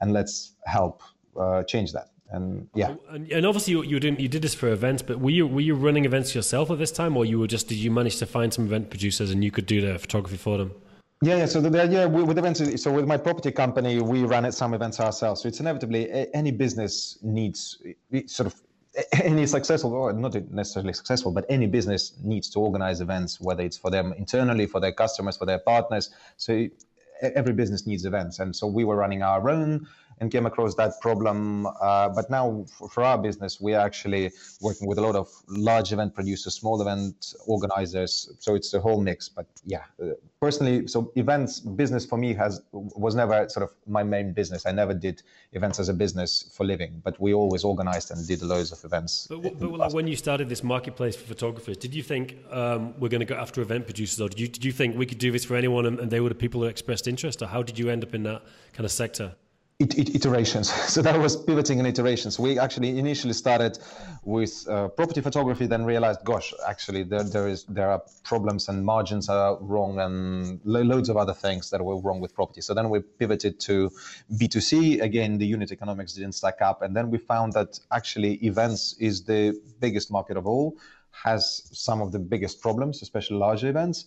and 0.00 0.12
let's 0.12 0.54
help 0.64 1.02
uh, 1.38 1.62
change 1.64 1.92
that. 1.92 2.10
And 2.32 2.68
yeah, 2.74 2.94
and, 3.08 3.30
and 3.32 3.44
obviously 3.44 3.72
you, 3.72 3.82
you 3.82 3.98
did 3.98 4.20
you 4.20 4.28
did 4.28 4.42
this 4.42 4.54
for 4.54 4.68
events, 4.68 5.02
but 5.02 5.18
were 5.18 5.30
you 5.30 5.48
were 5.48 5.60
you 5.60 5.74
running 5.74 6.04
events 6.04 6.32
yourself 6.32 6.70
at 6.70 6.78
this 6.78 6.92
time, 6.92 7.16
or 7.16 7.24
you 7.24 7.40
were 7.40 7.48
just 7.48 7.66
did 7.66 7.78
you 7.78 7.90
manage 7.90 8.18
to 8.18 8.26
find 8.26 8.54
some 8.54 8.66
event 8.66 8.88
producers 8.88 9.32
and 9.32 9.42
you 9.42 9.50
could 9.50 9.66
do 9.66 9.80
the 9.80 9.98
photography 9.98 10.36
for 10.36 10.56
them? 10.56 10.70
Yeah, 11.22 11.36
yeah. 11.36 11.46
So 11.46 11.60
the, 11.60 11.82
idea 11.82 12.08
with 12.08 12.38
events, 12.38 12.82
so 12.82 12.92
with 12.92 13.06
my 13.06 13.18
property 13.18 13.52
company, 13.52 14.00
we 14.00 14.24
run 14.24 14.50
some 14.52 14.72
events 14.72 15.00
ourselves. 15.00 15.42
So 15.42 15.48
it's 15.48 15.60
inevitably 15.60 16.28
any 16.32 16.50
business 16.50 17.18
needs 17.22 17.82
sort 18.26 18.46
of 18.46 18.54
any 19.22 19.46
successful 19.46 19.92
or 19.92 20.12
not 20.12 20.34
necessarily 20.50 20.92
successful 20.92 21.30
but 21.30 21.44
any 21.48 21.68
business 21.68 22.18
needs 22.24 22.50
to 22.50 22.58
organize 22.58 23.00
events 23.00 23.40
whether 23.40 23.62
it's 23.62 23.76
for 23.76 23.88
them 23.88 24.12
internally 24.14 24.66
for 24.66 24.80
their 24.80 24.90
customers 24.90 25.36
for 25.36 25.46
their 25.46 25.60
partners 25.60 26.10
so 26.36 26.66
every 27.22 27.52
business 27.52 27.86
needs 27.86 28.04
events, 28.04 28.38
and 28.38 28.54
so 28.54 28.66
we 28.66 28.84
were 28.84 28.96
running 28.96 29.22
our 29.22 29.48
own 29.48 29.86
and 30.20 30.30
came 30.30 30.46
across 30.46 30.74
that 30.74 31.00
problem. 31.00 31.66
Uh, 31.66 32.08
but 32.10 32.30
now, 32.30 32.64
for, 32.70 32.88
for, 32.88 33.02
our 33.02 33.16
business, 33.16 33.60
we 33.60 33.74
are 33.74 33.84
actually 33.84 34.30
working 34.60 34.86
with 34.86 34.98
a 34.98 35.00
lot 35.00 35.16
of 35.16 35.28
large 35.48 35.92
event 35.92 36.14
producers, 36.14 36.54
small 36.54 36.80
event 36.82 37.34
organizers. 37.46 38.30
So 38.38 38.54
it's 38.54 38.72
a 38.74 38.80
whole 38.80 39.00
mix. 39.00 39.28
But 39.30 39.46
yeah, 39.64 39.84
uh, 40.02 40.10
personally, 40.40 40.86
so 40.86 41.10
events 41.16 41.60
business 41.60 42.04
for 42.04 42.18
me 42.18 42.34
has 42.34 42.60
was 42.72 43.14
never 43.14 43.48
sort 43.48 43.64
of 43.64 43.70
my 43.86 44.02
main 44.02 44.32
business. 44.32 44.66
I 44.66 44.72
never 44.72 44.92
did 44.92 45.22
events 45.52 45.80
as 45.80 45.88
a 45.88 45.94
business 45.94 46.52
for 46.54 46.64
living, 46.64 47.00
but 47.02 47.18
we 47.18 47.32
always 47.32 47.64
organized 47.64 48.10
and 48.10 48.26
did 48.26 48.42
loads 48.42 48.72
of 48.72 48.84
events. 48.84 49.26
But, 49.30 49.58
but 49.58 49.92
when 49.94 50.06
you 50.06 50.16
started 50.16 50.50
this 50.50 50.62
marketplace 50.62 51.16
for 51.16 51.26
photographers, 51.26 51.78
did 51.78 51.94
you 51.94 52.02
think 52.02 52.36
um, 52.50 52.94
we're 53.00 53.08
going 53.08 53.20
to 53.20 53.24
go 53.26 53.36
after 53.36 53.62
event 53.62 53.86
producers, 53.86 54.20
or 54.20 54.28
did 54.28 54.38
you 54.38 54.48
did 54.48 54.64
you 54.66 54.72
think 54.72 54.98
we 54.98 55.06
could 55.06 55.18
do 55.18 55.32
this 55.32 55.46
for 55.46 55.56
anyone, 55.56 55.86
and, 55.86 55.98
and 55.98 56.10
they 56.10 56.20
were 56.20 56.28
the 56.28 56.34
people 56.34 56.60
who 56.60 56.66
expressed 56.66 57.08
interest, 57.08 57.40
or 57.40 57.46
how 57.46 57.62
did 57.62 57.78
you 57.78 57.88
end 57.88 58.04
up 58.04 58.14
in 58.14 58.22
that 58.24 58.42
kind 58.74 58.84
of 58.84 58.92
sector? 58.92 59.34
It, 59.80 59.98
it, 59.98 60.14
iterations. 60.14 60.70
So 60.90 61.02
that 61.02 61.18
was 61.18 61.36
pivoting 61.36 61.78
in 61.78 61.86
iterations. 61.86 62.38
We 62.38 62.58
actually 62.58 62.98
initially 62.98 63.32
started 63.32 63.78
with 64.24 64.66
uh, 64.68 64.88
property 64.88 65.20
photography, 65.20 65.66
then 65.66 65.84
realized, 65.84 66.24
gosh, 66.24 66.52
actually 66.68 67.04
there, 67.04 67.22
there 67.22 67.48
is 67.48 67.64
there 67.64 67.90
are 67.90 68.02
problems 68.22 68.68
and 68.68 68.84
margins 68.84 69.28
are 69.28 69.56
wrong 69.60 69.98
and 69.98 70.60
lo- 70.64 70.82
loads 70.82 71.08
of 71.08 71.16
other 71.16 71.32
things 71.32 71.70
that 71.70 71.82
were 71.82 71.98
wrong 71.98 72.20
with 72.20 72.34
property. 72.34 72.60
So 72.60 72.74
then 72.74 72.90
we 72.90 73.00
pivoted 73.00 73.58
to 73.60 73.90
B2C. 74.32 75.00
Again, 75.00 75.38
the 75.38 75.46
unit 75.46 75.72
economics 75.72 76.12
didn't 76.12 76.34
stack 76.34 76.60
up, 76.60 76.82
and 76.82 76.94
then 76.94 77.10
we 77.10 77.18
found 77.18 77.54
that 77.54 77.80
actually 77.90 78.34
events 78.44 78.94
is 78.98 79.24
the 79.24 79.58
biggest 79.80 80.10
market 80.10 80.36
of 80.36 80.46
all 80.46 80.76
has 81.12 81.68
some 81.72 82.00
of 82.00 82.12
the 82.12 82.18
biggest 82.18 82.60
problems, 82.60 83.02
especially 83.02 83.36
large 83.36 83.64
events, 83.64 84.06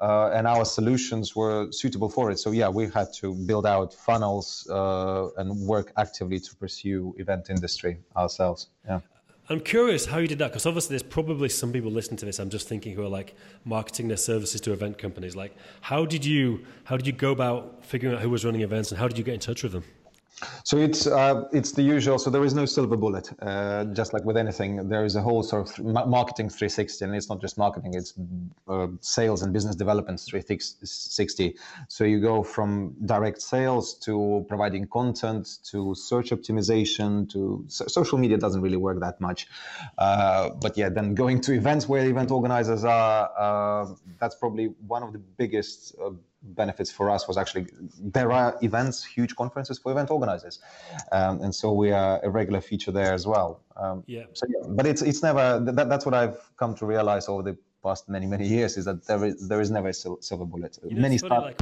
uh, 0.00 0.30
and 0.32 0.46
our 0.46 0.64
solutions 0.64 1.34
were 1.34 1.70
suitable 1.72 2.08
for 2.08 2.30
it. 2.30 2.38
So 2.38 2.50
yeah, 2.50 2.68
we 2.68 2.88
had 2.88 3.12
to 3.14 3.34
build 3.34 3.66
out 3.66 3.92
funnels 3.92 4.68
uh, 4.70 5.28
and 5.36 5.66
work 5.66 5.92
actively 5.96 6.38
to 6.40 6.56
pursue 6.56 7.14
event 7.18 7.50
industry 7.50 7.98
ourselves. 8.16 8.68
Yeah. 8.86 9.00
I'm 9.48 9.60
curious 9.60 10.06
how 10.06 10.18
you 10.18 10.28
did 10.28 10.38
that 10.38 10.48
because 10.48 10.66
obviously 10.66 10.94
there's 10.94 11.02
probably 11.02 11.48
some 11.48 11.72
people 11.72 11.90
listening 11.90 12.16
to 12.18 12.26
this. 12.26 12.38
I'm 12.38 12.48
just 12.48 12.68
thinking 12.68 12.94
who 12.94 13.02
are 13.02 13.08
like 13.08 13.34
marketing 13.64 14.08
their 14.08 14.16
services 14.16 14.60
to 14.62 14.72
event 14.72 14.98
companies. 14.98 15.34
Like, 15.34 15.56
how 15.80 16.06
did 16.06 16.24
you 16.24 16.64
how 16.84 16.96
did 16.96 17.06
you 17.06 17.12
go 17.12 17.32
about 17.32 17.84
figuring 17.84 18.14
out 18.14 18.22
who 18.22 18.30
was 18.30 18.44
running 18.44 18.60
events 18.60 18.92
and 18.92 19.00
how 19.00 19.08
did 19.08 19.18
you 19.18 19.24
get 19.24 19.34
in 19.34 19.40
touch 19.40 19.64
with 19.64 19.72
them? 19.72 19.84
So 20.64 20.76
it's 20.76 21.06
uh, 21.06 21.44
it's 21.52 21.72
the 21.72 21.82
usual. 21.82 22.18
So 22.18 22.30
there 22.30 22.44
is 22.44 22.54
no 22.54 22.66
silver 22.66 22.96
bullet. 22.96 23.30
Uh, 23.40 23.84
just 23.86 24.12
like 24.12 24.24
with 24.24 24.36
anything, 24.36 24.88
there 24.88 25.04
is 25.04 25.16
a 25.16 25.20
whole 25.20 25.42
sort 25.42 25.78
of 25.78 25.84
marketing 26.06 26.48
360, 26.48 27.04
and 27.04 27.14
it's 27.14 27.28
not 27.28 27.40
just 27.40 27.58
marketing; 27.58 27.94
it's 27.94 28.14
uh, 28.68 28.88
sales 29.00 29.42
and 29.42 29.52
business 29.52 29.76
development 29.76 30.20
360. 30.20 31.56
So 31.88 32.04
you 32.04 32.20
go 32.20 32.42
from 32.42 32.94
direct 33.04 33.40
sales 33.42 33.94
to 34.00 34.44
providing 34.48 34.86
content 34.88 35.58
to 35.70 35.94
search 35.94 36.30
optimization 36.30 37.30
to 37.30 37.64
so 37.68 37.86
social 37.86 38.18
media 38.18 38.38
doesn't 38.38 38.62
really 38.62 38.76
work 38.76 39.00
that 39.00 39.20
much. 39.20 39.46
Uh, 39.98 40.50
but 40.60 40.76
yeah, 40.76 40.88
then 40.88 41.14
going 41.14 41.40
to 41.42 41.52
events 41.52 41.88
where 41.88 42.04
event 42.08 42.30
organizers 42.30 42.84
are. 42.84 43.30
Uh, 43.38 43.94
that's 44.18 44.34
probably 44.34 44.66
one 44.86 45.02
of 45.02 45.12
the 45.12 45.18
biggest 45.18 45.94
uh, 46.02 46.10
benefits 46.42 46.90
for 46.90 47.10
us 47.10 47.28
was 47.28 47.36
actually 47.36 47.66
there 48.00 48.32
are 48.32 48.58
events, 48.62 49.04
huge 49.04 49.36
conferences 49.36 49.78
for 49.78 49.92
event 49.92 50.10
organizers, 50.10 50.60
um, 51.12 51.40
and 51.42 51.54
so 51.54 51.72
we 51.72 51.92
are 51.92 52.20
a 52.22 52.30
regular 52.30 52.60
feature 52.60 52.92
there 52.92 53.12
as 53.12 53.26
well. 53.26 53.60
Um, 53.76 54.02
yeah. 54.06 54.24
So 54.32 54.46
yeah, 54.48 54.66
but 54.68 54.86
it's 54.86 55.02
it's 55.02 55.22
never 55.22 55.60
that, 55.60 55.88
that's 55.88 56.04
what 56.04 56.14
I've 56.14 56.38
come 56.56 56.74
to 56.76 56.86
realize 56.86 57.28
over 57.28 57.42
the 57.42 57.56
past 57.82 58.08
many 58.08 58.26
many 58.26 58.46
years 58.46 58.76
is 58.76 58.84
that 58.84 59.04
there 59.06 59.24
is 59.24 59.48
there 59.48 59.60
is 59.60 59.70
never 59.70 59.88
a 59.88 59.94
silver 59.94 60.44
bullet. 60.44 60.78
You 60.84 60.96
know, 60.96 61.02
many 61.02 61.18
start. 61.18 61.44
Like... 61.44 61.60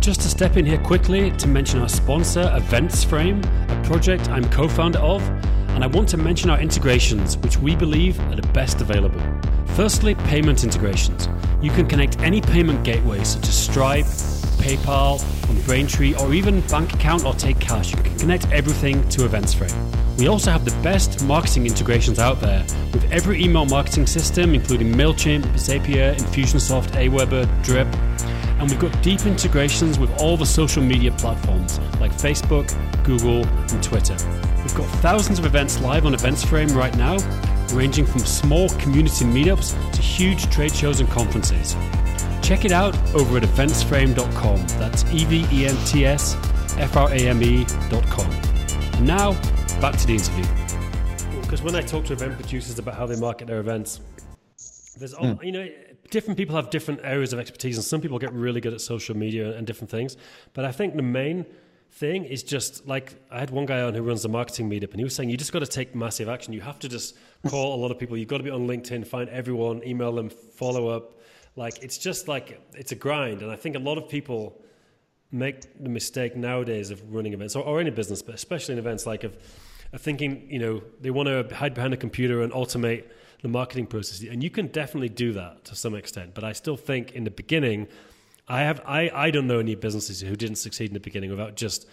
Just 0.00 0.20
to 0.20 0.28
step 0.28 0.56
in 0.56 0.64
here 0.64 0.78
quickly 0.78 1.32
to 1.32 1.48
mention 1.48 1.80
our 1.80 1.88
sponsor, 1.88 2.48
Events 2.54 3.02
Frame, 3.02 3.42
a 3.68 3.82
project 3.84 4.28
I'm 4.30 4.48
co-founder 4.50 5.00
of, 5.00 5.20
and 5.70 5.82
I 5.82 5.88
want 5.88 6.08
to 6.10 6.16
mention 6.16 6.48
our 6.48 6.60
integrations, 6.60 7.36
which 7.38 7.58
we 7.58 7.74
believe 7.74 8.20
are 8.20 8.36
the 8.36 8.46
best 8.52 8.80
available. 8.80 9.20
Firstly, 9.74 10.14
payment 10.14 10.62
integrations. 10.62 11.28
You 11.62 11.70
can 11.70 11.86
connect 11.86 12.20
any 12.20 12.40
payment 12.40 12.84
gateway 12.84 13.24
such 13.24 13.48
as 13.48 13.54
Stripe, 13.56 14.04
PayPal, 14.58 15.20
on 15.48 15.60
Braintree, 15.62 16.14
or 16.14 16.34
even 16.34 16.60
bank 16.62 16.92
account 16.92 17.24
or 17.24 17.32
take 17.34 17.58
cash. 17.60 17.94
You 17.94 18.02
can 18.02 18.18
connect 18.18 18.50
everything 18.52 19.08
to 19.10 19.22
EventsFrame. 19.22 20.18
We 20.18 20.28
also 20.28 20.50
have 20.50 20.64
the 20.64 20.82
best 20.82 21.24
marketing 21.24 21.66
integrations 21.66 22.18
out 22.18 22.40
there 22.40 22.60
with 22.92 23.10
every 23.10 23.42
email 23.42 23.64
marketing 23.64 24.06
system, 24.06 24.54
including 24.54 24.92
MailChimp, 24.92 25.44
Zapier, 25.54 26.16
Infusionsoft, 26.16 26.90
Aweber, 26.92 27.46
Drip. 27.62 27.86
And 28.58 28.70
we've 28.70 28.80
got 28.80 29.02
deep 29.02 29.26
integrations 29.26 29.98
with 29.98 30.10
all 30.18 30.36
the 30.36 30.46
social 30.46 30.82
media 30.82 31.12
platforms 31.12 31.78
like 32.00 32.12
Facebook, 32.12 32.68
Google, 33.04 33.46
and 33.46 33.82
Twitter. 33.82 34.16
We've 34.62 34.74
got 34.74 34.88
thousands 35.00 35.38
of 35.38 35.46
events 35.46 35.80
live 35.80 36.06
on 36.06 36.12
EventsFrame 36.12 36.74
right 36.74 36.96
now, 36.96 37.18
ranging 37.72 38.06
from 38.06 38.20
small 38.20 38.68
community 38.70 39.24
meetups 39.24 39.92
to 39.92 40.02
huge 40.02 40.50
trade 40.50 40.74
shows 40.74 41.00
and 41.00 41.08
conferences. 41.10 41.74
Check 42.42 42.64
it 42.64 42.72
out 42.72 42.96
over 43.14 43.38
at 43.38 43.42
eventsframe.com. 43.42 44.66
That's 44.78 45.04
E 45.12 45.24
V 45.24 45.46
E 45.52 45.66
N 45.66 45.76
T 45.84 46.06
S 46.06 46.34
F 46.78 46.96
R 46.96 47.10
A 47.10 47.16
M 47.16 47.42
E.com. 47.42 48.30
And 48.30 49.06
now, 49.06 49.32
back 49.80 49.96
to 49.96 50.06
the 50.06 50.14
interview. 50.14 50.44
Because 51.42 51.62
when 51.62 51.74
I 51.74 51.80
talk 51.80 52.04
to 52.06 52.12
event 52.12 52.34
producers 52.34 52.78
about 52.78 52.94
how 52.94 53.06
they 53.06 53.16
market 53.16 53.46
their 53.46 53.60
events, 53.60 54.00
there's 54.98 55.14
all, 55.14 55.34
mm. 55.34 55.44
you 55.44 55.52
know, 55.52 55.68
different 56.10 56.36
people 56.36 56.56
have 56.56 56.70
different 56.70 57.00
areas 57.02 57.32
of 57.32 57.38
expertise, 57.38 57.76
and 57.76 57.84
some 57.84 58.00
people 58.00 58.18
get 58.18 58.32
really 58.32 58.60
good 58.60 58.72
at 58.72 58.80
social 58.80 59.16
media 59.16 59.56
and 59.56 59.66
different 59.66 59.90
things. 59.90 60.16
But 60.54 60.64
I 60.64 60.72
think 60.72 60.96
the 60.96 61.02
main 61.02 61.46
thing 61.92 62.24
is 62.24 62.42
just 62.42 62.86
like 62.86 63.14
I 63.30 63.38
had 63.38 63.50
one 63.50 63.66
guy 63.66 63.80
on 63.80 63.94
who 63.94 64.02
runs 64.02 64.22
the 64.22 64.28
marketing 64.28 64.68
meetup, 64.68 64.90
and 64.90 64.96
he 64.96 65.04
was 65.04 65.14
saying 65.14 65.30
you 65.30 65.36
just 65.36 65.52
got 65.52 65.60
to 65.60 65.66
take 65.66 65.94
massive 65.94 66.28
action. 66.28 66.52
You 66.52 66.60
have 66.60 66.78
to 66.80 66.88
just 66.88 67.16
call 67.48 67.74
a 67.74 67.80
lot 67.80 67.90
of 67.90 67.98
people. 67.98 68.16
You've 68.16 68.28
got 68.28 68.38
to 68.38 68.44
be 68.44 68.50
on 68.50 68.66
LinkedIn, 68.66 69.06
find 69.06 69.28
everyone, 69.30 69.82
email 69.84 70.12
them, 70.12 70.28
follow 70.28 70.88
up. 70.88 71.20
Like 71.56 71.82
it's 71.82 71.98
just 71.98 72.28
like 72.28 72.60
it's 72.74 72.92
a 72.92 72.94
grind, 72.94 73.42
and 73.42 73.50
I 73.50 73.56
think 73.56 73.76
a 73.76 73.80
lot 73.80 73.96
of 73.98 74.08
people 74.08 74.60
make 75.32 75.82
the 75.82 75.88
mistake 75.88 76.36
nowadays 76.36 76.90
of 76.90 77.02
running 77.12 77.32
events 77.32 77.56
or, 77.56 77.64
or 77.64 77.80
any 77.80 77.90
business, 77.90 78.22
but 78.22 78.34
especially 78.34 78.74
in 78.74 78.78
events 78.78 79.06
like 79.06 79.24
of, 79.24 79.36
of 79.92 80.00
thinking 80.00 80.46
you 80.50 80.58
know 80.58 80.82
they 81.00 81.10
want 81.10 81.28
to 81.28 81.54
hide 81.54 81.74
behind 81.74 81.94
a 81.94 81.96
computer 81.96 82.42
and 82.42 82.52
automate 82.52 83.04
the 83.42 83.48
marketing 83.48 83.86
process, 83.86 84.22
and 84.28 84.42
you 84.42 84.50
can 84.50 84.66
definitely 84.68 85.08
do 85.08 85.32
that 85.32 85.64
to 85.64 85.74
some 85.74 85.94
extent. 85.94 86.34
But 86.34 86.44
I 86.44 86.52
still 86.52 86.76
think 86.76 87.12
in 87.12 87.24
the 87.24 87.30
beginning 87.30 87.88
I 88.48 88.62
have 88.62 88.80
I, 88.86 89.10
I 89.12 89.30
don't 89.30 89.46
know 89.46 89.58
any 89.58 89.74
businesses 89.74 90.20
who 90.20 90.36
didn't 90.36 90.56
succeed 90.56 90.88
in 90.88 90.94
the 90.94 91.00
beginning 91.00 91.30
without 91.30 91.56
just 91.56 91.86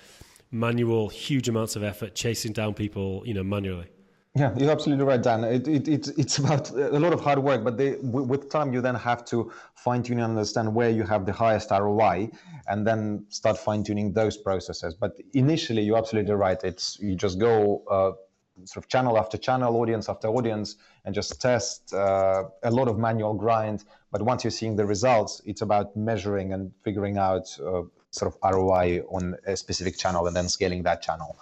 manual 0.52 1.10
huge 1.10 1.50
amounts 1.50 1.76
of 1.76 1.84
effort 1.84 2.14
chasing 2.16 2.54
down 2.54 2.74
people 2.74 3.24
you 3.26 3.34
know 3.34 3.44
manually. 3.44 3.88
Yeah, 4.36 4.52
you're 4.58 4.72
absolutely 4.72 5.06
right, 5.06 5.22
Dan. 5.22 5.44
It, 5.44 5.68
it, 5.68 5.88
it, 5.88 6.08
it's 6.18 6.40
about 6.40 6.72
a 6.72 6.98
lot 6.98 7.14
of 7.14 7.22
hard 7.22 7.38
work, 7.38 7.64
but 7.64 7.78
they, 7.78 7.98
with 8.02 8.50
time, 8.50 8.74
you 8.74 8.82
then 8.82 8.96
have 8.96 9.24
to 9.26 9.52
fine 9.76 10.02
tune 10.02 10.20
and 10.20 10.32
understand 10.32 10.74
where 10.74 10.90
you 10.90 11.04
have 11.04 11.28
the 11.28 11.32
highest 11.32 11.70
ROI, 11.70 12.32
and 12.68 12.86
then 12.88 13.26
start 13.30 13.60
fine 13.60 13.84
tuning 13.84 14.12
those 14.12 14.36
processes. 14.36 14.96
But 14.96 15.20
initially, 15.36 15.84
you're 15.84 16.00
absolutely 16.00 16.34
right. 16.34 16.58
It's 16.64 16.98
you 17.00 17.16
just 17.16 17.40
go 17.40 17.84
uh, 17.92 18.66
sort 18.66 18.84
of 18.84 18.90
channel 18.90 19.20
after 19.20 19.38
channel, 19.38 19.76
audience 19.78 20.10
after 20.10 20.30
audience, 20.30 20.78
and 21.06 21.14
just 21.14 21.40
test 21.40 21.94
uh, 21.94 22.46
a 22.64 22.72
lot 22.72 22.88
of 22.88 22.98
manual 22.98 23.36
grind. 23.36 23.84
But 24.12 24.24
once 24.24 24.44
you're 24.44 24.52
seeing 24.52 24.76
the 24.76 24.86
results, 24.88 25.44
it's 25.46 25.62
about 25.62 25.96
measuring 25.96 26.54
and 26.54 26.72
figuring 26.84 27.20
out 27.20 27.56
uh, 27.60 27.84
sort 28.10 28.34
of 28.34 28.38
ROI 28.44 29.02
on 29.10 29.36
a 29.46 29.56
specific 29.56 29.96
channel 29.96 30.26
and 30.26 30.36
then 30.36 30.50
scaling 30.50 30.82
that 30.84 31.04
channel. 31.04 31.38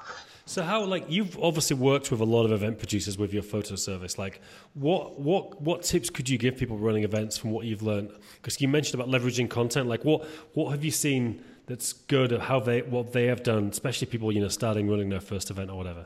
So 0.46 0.64
how 0.64 0.84
like 0.84 1.06
you've 1.10 1.38
obviously 1.40 1.78
worked 1.78 2.12
with 2.12 2.20
a 2.20 2.26
lot 2.26 2.46
of 2.46 2.52
event 2.52 2.80
producers 2.80 3.18
with 3.18 3.34
your 3.34 3.44
photo 3.44 3.76
service. 3.76 4.18
Like 4.18 4.42
what 4.74 5.20
what 5.20 5.62
what 5.62 5.84
tips 5.84 6.10
could 6.10 6.30
you 6.30 6.38
give 6.38 6.58
people 6.58 6.78
running 6.78 7.04
events 7.04 7.38
from 7.38 7.52
what 7.52 7.66
you've 7.66 7.84
learned? 7.84 8.12
Because 8.36 8.60
you 8.60 8.68
mentioned 8.68 9.02
about 9.02 9.14
leveraging 9.14 9.50
content. 9.50 9.88
Like 9.88 10.04
what 10.04 10.26
what 10.54 10.72
have 10.72 10.84
you 10.84 10.92
seen 10.92 11.44
that's 11.68 11.94
good 11.94 12.32
of 12.32 12.42
how 12.42 12.60
they 12.60 12.82
what 12.82 13.14
they 13.14 13.26
have 13.28 13.44
done, 13.44 13.70
especially 13.70 14.08
people 14.08 14.32
you 14.32 14.42
know 14.42 14.48
starting 14.48 14.90
running 14.90 15.10
their 15.10 15.22
first 15.22 15.50
event 15.50 15.70
or 15.70 15.78
whatever. 15.78 16.06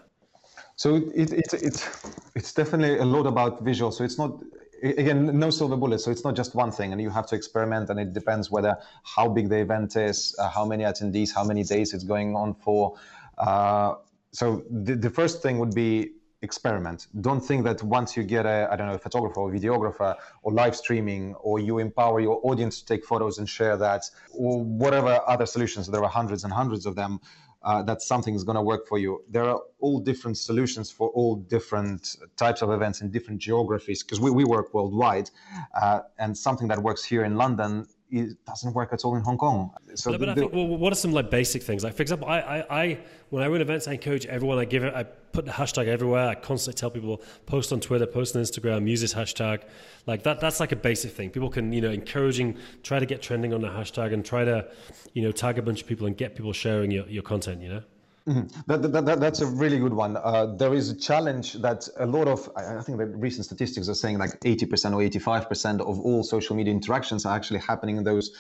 So 0.76 0.96
it, 1.16 1.32
it, 1.32 1.54
it's 1.54 1.88
it's 2.36 2.54
definitely 2.54 3.00
a 3.00 3.06
lot 3.06 3.26
about 3.26 3.64
visual. 3.64 3.92
So 3.92 4.04
it's 4.04 4.18
not 4.18 4.42
again 4.84 5.40
no 5.40 5.50
silver 5.50 5.78
bullet. 5.78 6.00
So 6.00 6.12
it's 6.12 6.24
not 6.24 6.36
just 6.36 6.54
one 6.56 6.72
thing, 6.72 6.92
and 6.92 7.02
you 7.02 7.10
have 7.10 7.28
to 7.28 7.36
experiment. 7.36 7.90
And 7.90 8.00
it 8.00 8.14
depends 8.14 8.52
whether 8.52 8.78
how 9.04 9.30
big 9.30 9.50
the 9.50 9.60
event 9.60 9.96
is, 9.96 10.36
uh, 10.40 10.50
how 10.50 10.66
many 10.66 10.84
attendees, 10.84 11.34
how 11.34 11.44
many 11.44 11.64
days 11.64 11.94
it's 11.94 12.04
going 12.04 12.36
on 12.36 12.54
for. 12.54 12.98
Uh, 13.38 13.96
so 14.36 14.64
the, 14.70 14.96
the 14.96 15.10
first 15.10 15.42
thing 15.42 15.60
would 15.60 15.74
be 15.74 16.12
experiment. 16.42 17.08
Don't 17.22 17.40
think 17.40 17.64
that 17.64 17.82
once 17.82 18.18
you 18.18 18.24
get 18.24 18.46
a 18.46 18.68
I 18.72 18.76
don't 18.76 18.88
know 18.88 18.94
a 18.94 19.06
photographer 19.08 19.40
or 19.40 19.50
videographer 19.52 20.16
or 20.44 20.52
live 20.52 20.76
streaming 20.76 21.34
or 21.36 21.60
you 21.60 21.80
empower 21.80 22.20
your 22.20 22.40
audience 22.44 22.74
to 22.82 22.86
take 22.86 23.04
photos 23.12 23.40
and 23.40 23.48
share 23.50 23.78
that 23.78 24.04
or 24.34 24.64
whatever 24.64 25.14
other 25.34 25.46
solutions. 25.46 25.88
There 25.88 26.04
are 26.04 26.14
hundreds 26.22 26.44
and 26.44 26.52
hundreds 26.54 26.86
of 26.86 26.94
them 26.96 27.20
uh, 27.64 27.82
that 27.84 28.02
something 28.02 28.36
is 28.36 28.44
going 28.44 28.56
to 28.56 28.62
work 28.62 28.88
for 28.88 28.98
you. 29.00 29.24
There 29.30 29.46
are 29.52 29.60
all 29.80 30.00
different 30.00 30.38
solutions 30.38 30.92
for 30.92 31.08
all 31.10 31.36
different 31.56 32.16
types 32.38 32.62
of 32.62 32.70
events 32.70 33.02
in 33.02 33.10
different 33.10 33.40
geographies 33.42 34.04
because 34.04 34.20
we, 34.20 34.30
we 34.30 34.44
work 34.44 34.74
worldwide. 34.74 35.32
Uh, 35.82 36.02
and 36.20 36.38
something 36.38 36.68
that 36.68 36.80
works 36.90 37.04
here 37.04 37.24
in 37.24 37.36
London 37.36 37.88
it 38.12 38.38
doesn't 38.46 38.74
work 38.74 38.94
at 38.94 39.04
all 39.04 39.16
in 39.16 39.24
Hong 39.24 39.38
Kong. 39.38 39.72
So 39.96 40.12
but, 40.12 40.20
but 40.20 40.26
the, 40.26 40.32
I 40.32 40.36
think, 40.36 40.54
well, 40.54 40.68
what 40.68 40.94
are 40.94 40.96
some 40.96 41.12
like 41.12 41.30
basic 41.32 41.64
things? 41.64 41.84
Like, 41.84 41.96
for 41.96 42.02
example, 42.02 42.28
I, 42.28 42.40
I, 42.40 42.82
I, 42.84 43.00
when 43.30 43.44
I 43.44 43.48
run 43.48 43.62
events, 43.62 43.88
I 43.88 43.94
encourage 43.94 44.26
everyone. 44.28 44.60
I 44.60 44.66
give 44.66 44.84
it, 44.84 44.94
I 44.94 45.04
put 45.04 45.46
the 45.46 45.52
hashtag 45.52 45.88
everywhere. 45.88 46.28
I 46.28 46.36
constantly 46.36 46.80
tell 46.80 46.92
people 46.92 47.22
post 47.46 47.74
on 47.74 47.80
Twitter, 47.80 48.06
post 48.06 48.36
on 48.36 48.42
Instagram, 48.42 48.88
use 48.88 49.02
this 49.02 49.14
hashtag. 49.14 49.64
Like 50.06 50.24
that, 50.24 50.40
that's 50.40 50.60
like 50.60 50.72
a 50.72 50.76
basic 50.76 51.12
thing. 51.12 51.30
People 51.32 51.50
can, 51.50 51.74
you 51.74 51.82
know, 51.82 51.92
encouraging, 51.92 52.58
try 52.84 53.00
to 53.00 53.06
get 53.06 53.22
trending 53.22 53.54
on 53.54 53.62
the 53.62 53.70
hashtag 53.70 54.14
and 54.14 54.24
try 54.24 54.46
to, 54.46 54.68
you 55.14 55.24
know, 55.24 55.32
tag 55.32 55.58
a 55.58 55.62
bunch 55.62 55.82
of 55.82 55.88
people 55.88 56.06
and 56.06 56.16
get 56.16 56.36
people 56.36 56.54
sharing 56.54 56.92
your, 56.92 57.08
your 57.08 57.24
content. 57.24 57.62
You 57.62 57.70
know. 57.70 57.84
Mm-hmm. 58.28 58.60
That, 58.66 58.82
that, 58.92 59.06
that, 59.06 59.20
that's 59.20 59.42
a 59.42 59.46
really 59.46 59.78
good 59.78 59.94
one. 59.94 60.18
Uh, 60.18 60.48
there 60.48 60.74
is 60.74 60.90
a 60.90 60.96
challenge 60.96 61.54
that 61.54 61.88
a 62.00 62.08
lot 62.08 62.28
of, 62.28 62.50
I 62.56 62.82
think 62.82 62.98
the 62.98 63.06
recent 63.06 63.46
statistics 63.46 63.88
are 63.88 63.94
saying 63.94 64.18
like 64.18 64.40
80% 64.40 64.94
or 64.94 65.20
85% 65.20 65.82
of 65.82 66.00
all 66.00 66.24
social 66.24 66.56
media 66.56 66.74
interactions 66.74 67.28
are 67.28 67.36
actually 67.36 67.60
happening 67.60 67.98
in 67.98 68.04
those 68.04 68.32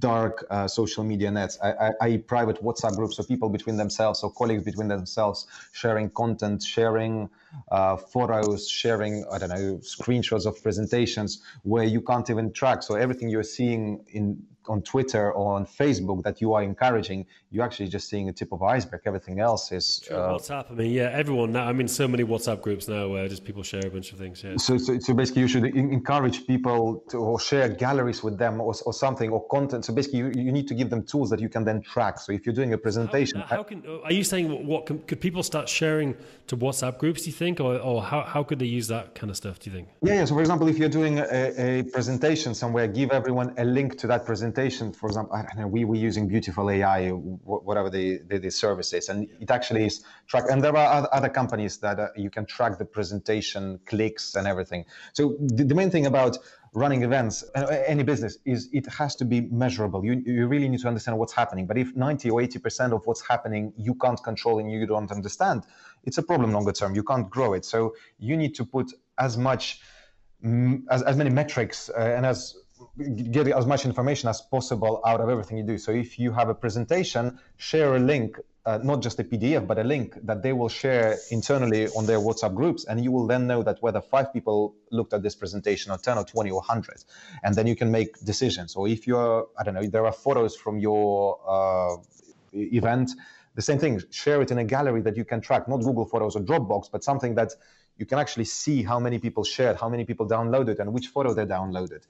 dark 0.00 0.44
uh, 0.50 0.66
social 0.66 1.04
media 1.04 1.30
nets, 1.30 1.56
i.e., 1.62 2.18
private 2.18 2.60
WhatsApp 2.64 2.96
groups 2.96 3.20
of 3.20 3.28
people 3.28 3.48
between 3.48 3.76
themselves 3.76 4.24
or 4.24 4.32
colleagues 4.32 4.64
between 4.64 4.88
themselves 4.88 5.46
sharing 5.70 6.10
content, 6.10 6.60
sharing 6.60 7.30
uh, 7.70 7.96
photos, 7.96 8.68
sharing, 8.68 9.24
I 9.30 9.38
don't 9.38 9.50
know, 9.50 9.78
screenshots 9.82 10.46
of 10.46 10.60
presentations 10.60 11.42
where 11.62 11.84
you 11.84 12.00
can't 12.00 12.28
even 12.28 12.52
track. 12.52 12.82
So 12.82 12.96
everything 12.96 13.28
you're 13.28 13.44
seeing 13.44 14.04
in 14.08 14.42
on 14.68 14.82
Twitter 14.82 15.32
or 15.32 15.54
on 15.54 15.66
Facebook 15.66 16.22
that 16.22 16.40
you 16.40 16.52
are 16.52 16.62
encouraging, 16.62 17.26
you're 17.50 17.64
actually 17.64 17.88
just 17.88 18.08
seeing 18.08 18.28
a 18.28 18.32
tip 18.32 18.52
of 18.52 18.62
iceberg. 18.62 19.02
Everything 19.06 19.40
else 19.40 19.72
is 19.72 20.02
uh, 20.10 20.14
WhatsApp. 20.14 20.70
I 20.70 20.74
mean, 20.74 20.92
yeah, 20.92 21.10
everyone 21.12 21.52
now. 21.52 21.66
I 21.66 21.72
mean, 21.72 21.88
so 21.88 22.06
many 22.06 22.24
WhatsApp 22.24 22.62
groups 22.62 22.88
now 22.88 23.08
where 23.08 23.28
just 23.28 23.44
people 23.44 23.62
share 23.62 23.86
a 23.86 23.90
bunch 23.90 24.12
of 24.12 24.18
things. 24.18 24.42
Yeah. 24.42 24.56
So, 24.56 24.78
so, 24.78 24.98
so 24.98 25.14
basically, 25.14 25.42
you 25.42 25.48
should 25.48 25.64
encourage 25.64 26.46
people 26.46 27.02
to 27.10 27.18
or 27.18 27.40
share 27.40 27.68
galleries 27.68 28.22
with 28.22 28.38
them 28.38 28.60
or, 28.60 28.74
or 28.84 28.92
something 28.92 29.30
or 29.30 29.46
content. 29.48 29.84
So 29.84 29.92
basically, 29.94 30.20
you, 30.20 30.32
you 30.34 30.52
need 30.52 30.68
to 30.68 30.74
give 30.74 30.90
them 30.90 31.02
tools 31.04 31.30
that 31.30 31.40
you 31.40 31.48
can 31.48 31.64
then 31.64 31.82
track. 31.82 32.18
So 32.20 32.32
if 32.32 32.46
you're 32.46 32.54
doing 32.54 32.72
a 32.72 32.78
presentation, 32.78 33.40
how, 33.40 33.56
how 33.56 33.62
can 33.62 33.84
are 34.04 34.12
you 34.12 34.24
saying 34.24 34.66
what 34.66 34.86
can, 34.86 34.98
could 35.00 35.20
people 35.20 35.42
start 35.42 35.68
sharing 35.68 36.16
to 36.48 36.56
WhatsApp 36.56 36.98
groups? 36.98 37.22
Do 37.22 37.30
you 37.30 37.36
think, 37.36 37.60
or, 37.60 37.78
or 37.78 38.02
how 38.02 38.22
how 38.22 38.42
could 38.42 38.58
they 38.58 38.66
use 38.66 38.88
that 38.88 39.14
kind 39.14 39.30
of 39.30 39.36
stuff? 39.36 39.58
Do 39.58 39.70
you 39.70 39.76
think? 39.76 39.88
Yeah, 40.02 40.14
yeah. 40.14 40.24
So 40.24 40.34
for 40.34 40.40
example, 40.40 40.68
if 40.68 40.78
you're 40.78 40.88
doing 40.88 41.18
a, 41.18 41.78
a 41.78 41.82
presentation 41.84 42.54
somewhere, 42.54 42.86
give 42.86 43.10
everyone 43.10 43.54
a 43.58 43.64
link 43.64 43.98
to 43.98 44.06
that 44.08 44.26
presentation 44.26 44.48
presentation, 44.58 44.92
for 44.92 45.08
example, 45.08 45.36
I 45.36 45.42
don't 45.42 45.58
know, 45.58 45.66
we 45.66 45.84
were 45.84 45.96
using 45.96 46.28
Beautiful 46.28 46.70
AI, 46.70 47.12
whatever 47.44 47.90
the, 47.90 48.18
the, 48.28 48.38
the 48.38 48.50
service 48.50 48.92
is, 48.92 49.08
and 49.08 49.28
it 49.40 49.50
actually 49.50 49.86
is 49.86 50.04
track. 50.26 50.44
And 50.50 50.62
there 50.62 50.76
are 50.76 51.08
other 51.12 51.28
companies 51.28 51.78
that 51.78 51.98
uh, 51.98 52.08
you 52.16 52.30
can 52.30 52.46
track 52.46 52.78
the 52.78 52.84
presentation 52.84 53.80
clicks 53.86 54.34
and 54.34 54.46
everything. 54.46 54.84
So 55.12 55.36
the, 55.40 55.64
the 55.64 55.74
main 55.74 55.90
thing 55.90 56.06
about 56.06 56.38
running 56.74 57.02
events, 57.02 57.44
uh, 57.54 57.66
any 57.86 58.02
business, 58.02 58.38
is 58.44 58.68
it 58.72 58.86
has 58.86 59.14
to 59.16 59.24
be 59.24 59.42
measurable. 59.42 60.04
You, 60.04 60.22
you 60.24 60.46
really 60.46 60.68
need 60.68 60.80
to 60.80 60.88
understand 60.88 61.18
what's 61.18 61.32
happening. 61.32 61.66
But 61.66 61.78
if 61.78 61.94
90 61.96 62.30
or 62.30 62.40
80% 62.40 62.92
of 62.92 63.06
what's 63.06 63.26
happening 63.26 63.72
you 63.76 63.94
can't 63.94 64.22
control 64.22 64.58
and 64.58 64.70
you 64.70 64.86
don't 64.86 65.10
understand, 65.10 65.64
it's 66.04 66.18
a 66.18 66.22
problem 66.22 66.52
longer 66.52 66.72
term. 66.72 66.94
You 66.94 67.02
can't 67.02 67.28
grow 67.28 67.54
it. 67.54 67.64
So 67.64 67.94
you 68.18 68.36
need 68.36 68.54
to 68.56 68.64
put 68.64 68.92
as 69.18 69.36
much, 69.36 69.80
mm, 70.44 70.82
as, 70.90 71.02
as 71.02 71.16
many 71.16 71.30
metrics 71.30 71.90
uh, 71.90 72.14
and 72.16 72.26
as 72.26 72.54
get 73.30 73.48
as 73.48 73.66
much 73.66 73.84
information 73.84 74.28
as 74.28 74.40
possible 74.40 75.00
out 75.06 75.20
of 75.20 75.28
everything 75.28 75.58
you 75.58 75.64
do. 75.64 75.78
So 75.78 75.92
if 75.92 76.18
you 76.18 76.32
have 76.32 76.48
a 76.48 76.54
presentation, 76.54 77.38
share 77.56 77.96
a 77.96 77.98
link, 77.98 78.38
uh, 78.66 78.78
not 78.82 79.02
just 79.02 79.18
a 79.18 79.24
PDF, 79.24 79.66
but 79.66 79.78
a 79.78 79.84
link 79.84 80.16
that 80.24 80.42
they 80.42 80.52
will 80.52 80.68
share 80.68 81.16
internally 81.30 81.88
on 81.88 82.06
their 82.06 82.18
WhatsApp 82.18 82.54
groups, 82.54 82.84
and 82.84 83.02
you 83.02 83.10
will 83.10 83.26
then 83.26 83.46
know 83.46 83.62
that 83.62 83.82
whether 83.82 84.00
five 84.00 84.32
people 84.32 84.74
looked 84.90 85.12
at 85.12 85.22
this 85.22 85.34
presentation, 85.34 85.92
or 85.92 85.98
10, 85.98 86.18
or 86.18 86.24
20, 86.24 86.50
or 86.50 86.60
100, 86.60 87.04
and 87.42 87.54
then 87.54 87.66
you 87.66 87.76
can 87.76 87.90
make 87.90 88.18
decisions. 88.24 88.76
Or 88.76 88.88
if 88.88 89.06
you're, 89.06 89.48
I 89.58 89.64
don't 89.64 89.74
know, 89.74 89.86
there 89.86 90.04
are 90.06 90.12
photos 90.12 90.54
from 90.54 90.78
your 90.78 91.38
uh, 91.46 91.96
event, 92.52 93.10
the 93.58 93.62
same 93.62 93.80
thing, 93.80 94.00
share 94.10 94.40
it 94.40 94.52
in 94.52 94.58
a 94.58 94.64
gallery 94.64 95.00
that 95.00 95.16
you 95.16 95.24
can 95.24 95.40
track, 95.40 95.66
not 95.66 95.78
Google 95.78 96.04
Photos 96.04 96.36
or 96.36 96.42
Dropbox, 96.42 96.92
but 96.92 97.02
something 97.02 97.34
that 97.34 97.50
you 97.96 98.06
can 98.06 98.20
actually 98.20 98.44
see 98.44 98.84
how 98.84 99.00
many 99.00 99.18
people 99.18 99.42
shared, 99.42 99.74
how 99.76 99.88
many 99.88 100.04
people 100.04 100.28
downloaded, 100.28 100.78
and 100.78 100.92
which 100.92 101.08
photo 101.08 101.34
they 101.34 101.44
downloaded, 101.44 102.02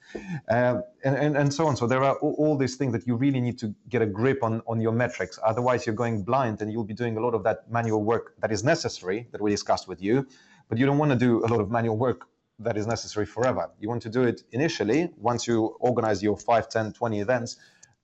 uh, 0.47 0.81
and, 1.03 1.15
and, 1.23 1.35
and 1.35 1.51
so 1.51 1.65
on. 1.65 1.75
So 1.75 1.87
there 1.87 2.03
are 2.03 2.17
all, 2.17 2.35
all, 2.37 2.55
these 2.55 2.75
things 2.75 2.93
that 2.93 3.07
you 3.07 3.15
really 3.15 3.41
need 3.41 3.57
to 3.63 3.73
get 3.89 4.03
a 4.03 4.05
grip 4.05 4.43
on, 4.43 4.61
on 4.67 4.79
your 4.79 4.91
metrics. 4.91 5.39
Otherwise, 5.43 5.87
you're 5.87 5.95
going 5.95 6.21
blind 6.21 6.61
and 6.61 6.71
you'll 6.71 6.91
be 6.93 6.93
doing 6.93 7.17
a 7.17 7.19
lot 7.19 7.33
of 7.33 7.43
that 7.45 7.57
manual 7.71 8.03
work 8.03 8.35
that 8.41 8.51
is 8.51 8.63
necessary 8.63 9.27
that 9.31 9.41
we 9.41 9.49
discussed 9.49 9.87
with 9.87 10.03
you, 10.03 10.27
but 10.69 10.77
you 10.77 10.85
don't 10.85 10.99
want 10.99 11.11
to 11.11 11.17
do 11.17 11.43
a 11.43 11.47
lot 11.47 11.59
of 11.59 11.71
manual 11.71 11.97
work 11.97 12.27
that 12.59 12.77
is 12.77 12.85
necessary 12.85 13.25
forever. 13.25 13.71
You 13.79 13.89
want 13.89 14.03
to 14.03 14.09
do 14.09 14.21
it 14.21 14.43
initially 14.51 15.09
once 15.17 15.47
you 15.47 15.75
organize 15.79 16.21
your 16.21 16.37
5, 16.37 16.69
10, 16.69 16.93
20 16.93 17.19
events 17.21 17.57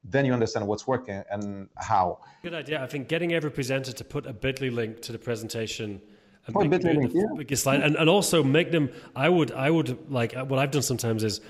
then 0.10 0.26
you 0.26 0.34
understand 0.34 0.68
what's 0.68 0.88
working 0.88 1.24
and 1.32 1.68
how. 1.76 2.20
Good 2.44 2.54
idea. 2.54 2.84
I 2.84 2.88
think 2.88 3.08
getting 3.08 3.34
every 3.34 3.52
presenter 3.52 3.91
to 3.91 4.04
put 4.04 4.26
a 4.26 4.34
bit.ly 4.34 4.70
link 4.70 5.02
to 5.04 5.12
the 5.12 5.20
presentation 5.20 6.02
oh, 6.54 6.63
make, 6.63 6.84
link, 6.84 7.12
yeah. 7.13 7.24
biggest 7.38 7.63
slide, 7.63 7.82
and, 7.82 7.96
and 7.96 8.10
also 8.10 8.44
make 8.44 8.72
them. 8.72 8.89
I 9.15 9.30
would 9.30 9.52
I 9.52 9.70
would 9.70 10.12
like 10.12 10.34
what 10.34 10.60
I've 10.60 10.72
done 10.72 10.82
sometimes 10.82 11.24
is 11.24 11.41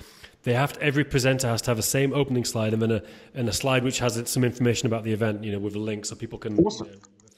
they 0.42 0.54
have 0.54 0.74
to, 0.74 0.82
every 0.82 1.04
presenter 1.04 1.48
has 1.48 1.62
to 1.62 1.70
have 1.70 1.76
the 1.76 1.82
same 1.82 2.12
opening 2.12 2.44
slide 2.44 2.72
and 2.72 2.80
then 2.80 2.92
a 2.92 3.02
and 3.34 3.48
a 3.48 3.52
slide 3.52 3.84
which 3.84 3.98
has 3.98 4.20
some 4.30 4.44
information 4.44 4.86
about 4.86 5.04
the 5.04 5.12
event, 5.12 5.44
you 5.44 5.52
know, 5.52 5.58
with 5.58 5.74
a 5.74 5.78
link 5.78 6.04
so 6.06 6.14
people 6.14 6.38
can. 6.38 6.58
Awesome. 6.58 6.88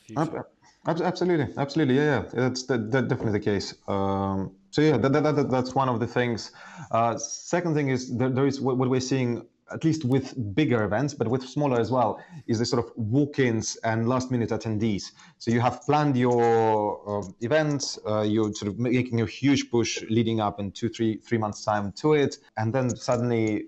You 0.07 0.15
know, 0.15 0.45
absolutely, 0.87 1.53
absolutely, 1.57 1.97
yeah, 1.97 2.23
yeah, 2.23 2.41
that's 2.41 2.65
that, 2.65 2.91
that 2.93 3.09
definitely 3.09 3.33
the 3.33 3.45
case. 3.45 3.75
Um, 3.89 4.53
so 4.71 4.81
yeah, 4.81 4.97
that, 4.97 5.13
that, 5.13 5.37
that, 5.37 5.51
that's 5.51 5.75
one 5.75 5.89
of 5.89 6.01
the 6.01 6.07
things. 6.07 6.53
Uh, 6.91 7.17
second 7.19 7.75
thing 7.75 7.89
is 7.89 8.17
there, 8.17 8.31
there 8.31 8.47
is 8.47 8.61
what, 8.61 8.77
what 8.79 8.89
we're 8.89 9.01
seeing 9.01 9.47
at 9.73 9.85
least 9.85 10.05
with 10.05 10.55
bigger 10.55 10.85
events, 10.85 11.15
but 11.15 11.29
with 11.29 11.43
smaller 11.43 11.81
as 11.81 11.91
well, 11.91 12.23
is 12.47 12.59
the 12.59 12.67
sort 12.67 12.85
of 12.85 12.93
walk-ins 12.97 13.77
and 13.85 14.09
last-minute 14.09 14.51
attendees. 14.51 15.13
So 15.39 15.51
you 15.51 15.61
have 15.61 15.83
planned 15.83 16.17
your 16.17 17.23
uh, 17.23 17.29
event, 17.41 17.99
uh, 18.07 18.23
you're 18.23 18.53
sort 18.55 18.73
of 18.73 18.79
making 18.79 19.21
a 19.21 19.27
huge 19.27 19.71
push 19.71 20.03
leading 20.09 20.41
up 20.41 20.61
in 20.61 20.73
two, 20.73 20.89
three, 20.89 21.19
three 21.19 21.39
months' 21.39 21.65
time 21.65 21.93
to 21.93 22.15
it, 22.15 22.39
and 22.57 22.73
then 22.73 22.91
suddenly 22.91 23.67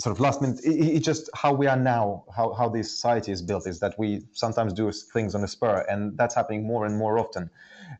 sort 0.00 0.16
of 0.16 0.20
last 0.20 0.40
minute 0.40 0.58
it's 0.64 0.96
it 0.96 1.00
just 1.00 1.28
how 1.34 1.52
we 1.52 1.66
are 1.66 1.76
now 1.76 2.24
how, 2.34 2.54
how 2.54 2.68
this 2.68 2.90
society 2.90 3.32
is 3.32 3.42
built 3.42 3.66
is 3.66 3.80
that 3.80 3.94
we 3.98 4.22
sometimes 4.32 4.72
do 4.72 4.90
things 5.12 5.34
on 5.34 5.44
a 5.44 5.48
spur 5.48 5.84
and 5.90 6.16
that's 6.16 6.34
happening 6.34 6.66
more 6.66 6.86
and 6.86 6.96
more 6.96 7.18
often 7.18 7.50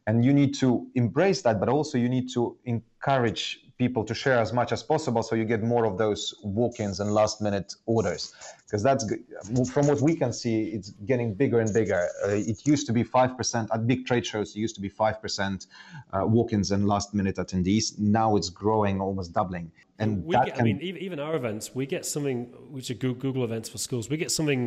and 0.07 0.24
you 0.24 0.33
need 0.33 0.55
to 0.55 0.87
embrace 0.94 1.42
that 1.42 1.61
but 1.61 1.68
also 1.68 1.98
you 1.98 2.09
need 2.09 2.29
to 2.29 2.57
encourage 2.64 3.61
people 3.81 4.05
to 4.05 4.14
share 4.14 4.38
as 4.46 4.53
much 4.53 4.70
as 4.76 4.83
possible 4.83 5.22
so 5.22 5.33
you 5.40 5.46
get 5.55 5.62
more 5.74 5.85
of 5.90 5.94
those 5.96 6.22
walk-ins 6.59 7.00
and 7.00 7.09
last 7.20 7.40
minute 7.46 7.68
orders. 7.87 8.22
Because 8.64 8.83
that's 8.88 9.05
from 9.72 9.85
what 9.90 10.00
we 10.09 10.12
can 10.22 10.33
see 10.42 10.57
it's 10.76 10.90
getting 11.11 11.29
bigger 11.42 11.59
and 11.64 11.72
bigger. 11.81 12.03
Uh, 12.22 12.50
it 12.53 12.59
used 12.72 12.87
to 12.88 12.92
be 12.92 13.03
5% 13.03 13.68
at 13.74 13.87
big 13.92 14.00
trade 14.09 14.24
shows 14.33 14.46
it 14.55 14.61
used 14.66 14.76
to 14.79 14.83
be 14.87 14.90
5% 14.90 15.66
uh, 16.12 16.26
walk-ins 16.37 16.68
and 16.74 16.87
last 16.94 17.09
minute 17.14 17.37
attendees. 17.37 17.98
Now 17.98 18.29
it's 18.37 18.50
growing 18.50 19.00
almost 19.00 19.33
doubling. 19.33 19.72
And 19.98 20.24
we 20.24 20.35
get, 20.37 20.55
can... 20.55 20.61
i 20.61 20.64
mean 20.68 20.79
even 21.09 21.18
our 21.26 21.35
events 21.42 21.64
we 21.74 21.85
get 21.96 22.03
something 22.14 22.38
which 22.76 22.90
are 22.92 22.98
google 23.26 23.44
events 23.44 23.68
for 23.72 23.76
schools 23.87 24.05
we 24.12 24.16
get 24.24 24.31
something 24.38 24.62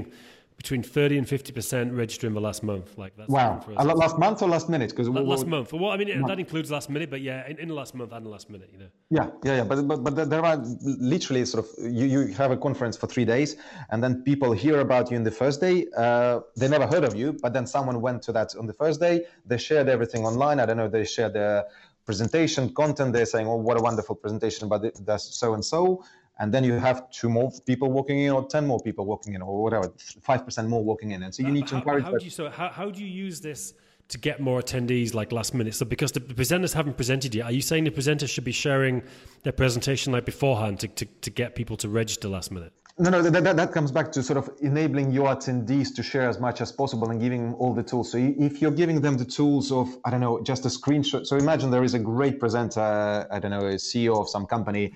between 0.57 0.83
30 0.83 1.17
and 1.17 1.27
50 1.27 1.51
percent 1.51 1.93
register 1.93 2.27
in 2.27 2.33
the 2.33 2.41
last 2.41 2.63
month. 2.63 2.97
Like 2.97 3.15
that's 3.17 3.29
wow. 3.29 3.63
last 3.67 4.17
month 4.17 4.41
or 4.41 4.49
last 4.49 4.69
minute? 4.69 4.89
Because 4.91 5.09
last 5.09 5.47
month. 5.47 5.73
Well 5.73 5.91
i 5.91 5.97
mean 5.97 6.09
month. 6.09 6.27
that 6.27 6.39
includes 6.39 6.71
last 6.71 6.89
minute 6.89 7.09
but 7.09 7.21
yeah 7.21 7.47
in, 7.47 7.57
in, 7.59 7.67
the 7.67 7.73
last 7.73 7.95
month 7.95 8.11
and 8.11 8.25
the 8.25 8.29
last 8.29 8.49
minute 8.49 8.69
you 8.71 8.79
know. 8.79 8.89
Yeah 9.09 9.27
yeah 9.43 9.57
yeah. 9.57 9.63
But 9.63 9.87
but, 9.87 10.03
but 10.03 10.29
there 10.29 10.45
are 10.45 10.57
literally 10.81 11.45
sort 11.45 11.65
of 11.65 11.91
you, 11.91 12.05
you 12.05 12.33
have 12.33 12.51
a 12.51 12.57
conference 12.57 12.95
for 12.97 13.07
three 13.07 13.25
days 13.25 13.57
and 13.91 14.03
then 14.03 14.23
people 14.23 14.51
hear 14.51 14.79
about 14.79 15.11
you 15.11 15.17
in 15.17 15.23
the 15.23 15.31
first 15.31 15.61
day 15.61 15.87
uh, 15.97 16.39
they 16.55 16.67
never 16.67 16.87
heard 16.87 17.03
of 17.03 17.15
you 17.15 17.37
but 17.41 17.53
then 17.53 17.65
someone 17.65 18.01
went 18.01 18.21
to 18.23 18.31
that 18.31 18.55
on 18.55 18.65
the 18.67 18.73
first 18.73 18.99
day. 18.99 19.25
They 19.45 19.57
shared 19.57 19.89
everything 19.89 20.25
online. 20.25 20.59
I 20.59 20.65
don't 20.65 20.77
know 20.77 20.87
they 20.87 21.05
shared 21.05 21.33
their 21.33 21.65
presentation 22.05 22.73
content. 22.73 23.13
They're 23.13 23.25
saying 23.25 23.47
oh 23.47 23.55
what 23.55 23.77
a 23.77 23.81
wonderful 23.81 24.15
presentation 24.15 24.67
about 24.67 24.81
this 24.83 25.23
so 25.23 25.53
and 25.53 25.63
so 25.63 26.03
and 26.39 26.53
then 26.53 26.63
you 26.63 26.73
have 26.73 27.09
two 27.11 27.29
more 27.29 27.51
people 27.65 27.91
walking 27.91 28.19
in 28.19 28.31
or 28.31 28.45
10 28.45 28.65
more 28.65 28.79
people 28.79 29.05
walking 29.05 29.33
in 29.33 29.41
or 29.41 29.61
whatever 29.61 29.87
5% 29.87 30.67
more 30.67 30.83
walking 30.83 31.11
in 31.11 31.23
and 31.23 31.33
so 31.33 31.43
you 31.43 31.51
need 31.51 31.67
to 31.67 31.75
encourage 31.75 32.03
how, 32.03 32.11
how 32.11 32.17
do 32.17 32.25
you 32.25 32.31
so 32.31 32.49
how, 32.49 32.69
how 32.69 32.89
do 32.89 33.01
you 33.01 33.07
use 33.07 33.39
this 33.41 33.73
to 34.09 34.17
get 34.17 34.39
more 34.39 34.59
attendees 34.61 35.13
like 35.13 35.31
last 35.31 35.53
minute 35.53 35.75
so 35.75 35.85
because 35.85 36.11
the 36.11 36.19
presenters 36.19 36.73
haven't 36.73 36.97
presented 36.97 37.33
yet 37.33 37.45
are 37.45 37.51
you 37.51 37.61
saying 37.61 37.83
the 37.83 37.91
presenters 37.91 38.29
should 38.29 38.43
be 38.43 38.51
sharing 38.51 39.03
their 39.43 39.53
presentation 39.53 40.11
like 40.11 40.25
beforehand 40.25 40.79
to, 40.79 40.87
to, 40.87 41.05
to 41.05 41.29
get 41.29 41.55
people 41.55 41.77
to 41.77 41.87
register 41.87 42.27
last 42.27 42.51
minute 42.51 42.73
no, 42.99 43.09
no, 43.09 43.23
that, 43.23 43.43
that, 43.43 43.55
that 43.55 43.71
comes 43.71 43.91
back 43.91 44.11
to 44.11 44.21
sort 44.21 44.37
of 44.37 44.51
enabling 44.61 45.11
your 45.11 45.35
attendees 45.35 45.95
to 45.95 46.03
share 46.03 46.29
as 46.29 46.39
much 46.39 46.61
as 46.61 46.71
possible 46.71 47.09
and 47.09 47.19
giving 47.19 47.43
them 47.43 47.55
all 47.55 47.73
the 47.73 47.81
tools. 47.81 48.11
So 48.11 48.19
if 48.19 48.61
you're 48.61 48.69
giving 48.69 49.01
them 49.01 49.17
the 49.17 49.25
tools 49.25 49.71
of, 49.71 49.97
I 50.05 50.11
don't 50.11 50.21
know, 50.21 50.39
just 50.43 50.63
a 50.65 50.67
screenshot. 50.67 51.25
So 51.25 51.35
imagine 51.37 51.71
there 51.71 51.83
is 51.83 51.95
a 51.95 51.99
great 51.99 52.39
presenter, 52.39 53.25
I 53.31 53.39
don't 53.39 53.49
know, 53.49 53.65
a 53.65 53.77
CEO 53.77 54.21
of 54.21 54.29
some 54.29 54.45
company 54.45 54.93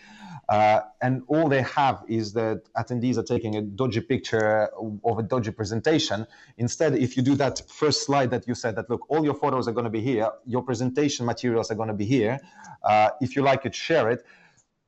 uh, 0.50 0.82
and 1.02 1.24
all 1.28 1.50
they 1.50 1.62
have 1.62 2.04
is 2.08 2.34
that 2.34 2.62
attendees 2.76 3.18
are 3.18 3.24
taking 3.24 3.58
a 3.58 3.62
dodgy 3.62 4.02
picture 4.02 4.70
of 5.04 5.20
a 5.20 5.24
dodgy 5.24 5.52
presentation. 5.52 6.26
Instead, 6.58 6.96
if 6.96 7.18
you 7.18 7.24
do 7.24 7.36
that 7.36 7.62
first 7.68 8.06
slide 8.06 8.32
that 8.32 8.48
you 8.48 8.56
said 8.56 8.76
that, 8.76 8.90
look, 8.90 9.10
all 9.10 9.26
your 9.26 9.34
photos 9.34 9.68
are 9.68 9.74
going 9.74 9.84
to 9.84 9.90
be 9.90 10.02
here, 10.02 10.30
your 10.46 10.62
presentation 10.62 11.26
materials 11.26 11.70
are 11.70 11.76
going 11.76 11.90
to 11.90 11.94
be 11.94 12.06
here. 12.06 12.40
Uh, 12.84 13.10
if 13.20 13.36
you 13.36 13.42
like 13.42 13.66
it, 13.66 13.76
share 13.76 14.10
it. 14.10 14.26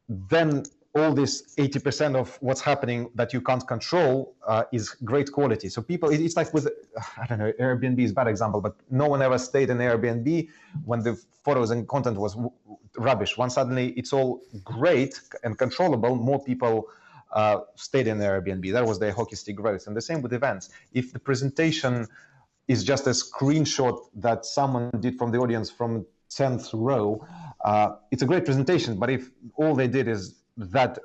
Then 0.07 0.63
all 0.95 1.13
this 1.13 1.53
80% 1.55 2.15
of 2.15 2.37
what's 2.41 2.61
happening 2.61 3.11
that 3.15 3.31
you 3.33 3.41
can't 3.41 3.65
control 3.67 4.35
uh, 4.47 4.63
is 4.71 4.89
great 4.89 5.31
quality. 5.31 5.69
So 5.69 5.81
people, 5.81 6.09
it's 6.09 6.35
like 6.35 6.53
with, 6.53 6.67
I 7.17 7.27
don't 7.27 7.37
know, 7.37 7.51
Airbnb 7.59 7.99
is 7.99 8.11
a 8.11 8.13
bad 8.13 8.27
example, 8.27 8.59
but 8.59 8.75
no 8.89 9.07
one 9.07 9.21
ever 9.21 9.37
stayed 9.37 9.69
in 9.69 9.77
Airbnb 9.77 10.49
when 10.85 11.03
the 11.03 11.21
photos 11.43 11.69
and 11.71 11.87
content 11.87 12.17
was 12.17 12.35
rubbish. 12.97 13.37
Once 13.37 13.55
suddenly 13.55 13.89
it's 13.91 14.13
all 14.13 14.41
great 14.63 15.19
and 15.43 15.57
controllable, 15.57 16.15
more 16.15 16.43
people 16.43 16.87
uh, 17.33 17.59
stayed 17.75 18.07
in 18.07 18.17
Airbnb. 18.17 18.71
That 18.73 18.85
was 18.85 18.99
the 18.99 19.13
hockey 19.13 19.35
stick 19.35 19.55
growth. 19.55 19.87
And 19.87 19.95
the 19.95 20.01
same 20.01 20.21
with 20.21 20.33
events. 20.33 20.69
If 20.93 21.13
the 21.13 21.19
presentation 21.19 22.07
is 22.67 22.83
just 22.83 23.07
a 23.07 23.11
screenshot 23.11 23.99
that 24.15 24.45
someone 24.45 24.91
did 24.99 25.17
from 25.17 25.31
the 25.31 25.39
audience 25.39 25.69
from 25.69 26.05
10th 26.31 26.69
row, 26.73 27.25
uh, 27.63 27.95
it's 28.11 28.21
a 28.21 28.25
great 28.25 28.45
presentation. 28.45 28.97
But 28.97 29.09
if 29.09 29.29
all 29.55 29.75
they 29.75 29.87
did 29.87 30.07
is 30.07 30.35
that 30.57 30.99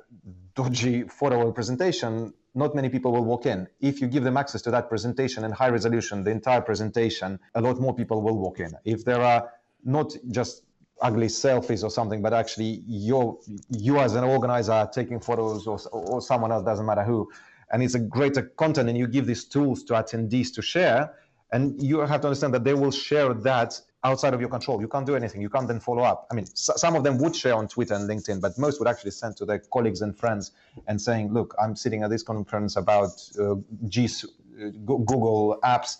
dodgy 0.55 1.03
photo 1.03 1.51
presentation, 1.51 2.33
not 2.53 2.73
many 2.75 2.89
people 2.89 3.11
will 3.11 3.25
walk 3.25 3.45
in. 3.45 3.67
If 3.81 3.99
you 3.99 4.07
give 4.07 4.23
them 4.23 4.37
access 4.37 4.61
to 4.63 4.71
that 4.71 4.89
presentation 4.89 5.43
in 5.43 5.51
high 5.51 5.69
resolution, 5.69 6.23
the 6.23 6.31
entire 6.31 6.61
presentation, 6.61 7.39
a 7.53 7.61
lot 7.61 7.79
more 7.79 7.93
people 7.93 8.21
will 8.21 8.37
walk 8.37 8.59
in. 8.59 8.73
If 8.85 9.03
there 9.03 9.21
are 9.21 9.51
not 9.83 10.13
just 10.31 10.63
ugly 11.01 11.27
selfies 11.27 11.83
or 11.83 11.89
something, 11.89 12.21
but 12.21 12.33
actually 12.33 12.83
you 12.87 13.39
you 13.69 13.99
as 13.99 14.15
an 14.15 14.23
organizer 14.23 14.71
are 14.71 14.87
taking 14.89 15.19
photos 15.19 15.67
or, 15.67 15.79
or 15.91 16.21
someone 16.21 16.51
else, 16.51 16.63
doesn't 16.63 16.85
matter 16.85 17.03
who, 17.03 17.29
and 17.71 17.83
it's 17.83 17.95
a 17.95 17.99
greater 17.99 18.43
content 18.43 18.89
and 18.89 18.97
you 18.97 19.07
give 19.07 19.25
these 19.25 19.45
tools 19.45 19.83
to 19.83 19.93
attendees 19.93 20.53
to 20.53 20.61
share, 20.61 21.13
and 21.51 21.81
you 21.81 21.99
have 21.99 22.21
to 22.21 22.27
understand 22.27 22.53
that 22.53 22.63
they 22.63 22.73
will 22.73 22.91
share 22.91 23.33
that 23.33 23.79
outside 24.03 24.33
of 24.35 24.39
your 24.39 24.49
control. 24.49 24.79
You 24.79 24.87
can't 24.87 25.05
do 25.05 25.15
anything. 25.15 25.41
You 25.41 25.49
can't 25.49 25.67
then 25.67 25.79
follow 25.79 26.03
up. 26.03 26.27
I 26.31 26.35
mean, 26.35 26.45
some 26.53 26.95
of 26.95 27.03
them 27.03 27.17
would 27.17 27.35
share 27.35 27.55
on 27.55 27.67
Twitter 27.67 27.95
and 27.95 28.07
LinkedIn, 28.07 28.39
but 28.39 28.57
most 28.57 28.79
would 28.79 28.87
actually 28.87 29.11
send 29.11 29.35
to 29.37 29.45
their 29.45 29.59
colleagues 29.59 30.01
and 30.01 30.17
friends 30.17 30.51
and 30.87 31.01
saying, 31.01 31.33
"Look, 31.33 31.55
I'm 31.59 31.75
sitting 31.75 32.03
at 32.03 32.09
this 32.09 32.23
conference 32.23 32.75
about 32.77 33.11
uh, 33.39 33.55
G- 33.87 34.05
uh, 34.05 34.69
Google 34.85 35.59
Apps. 35.63 35.97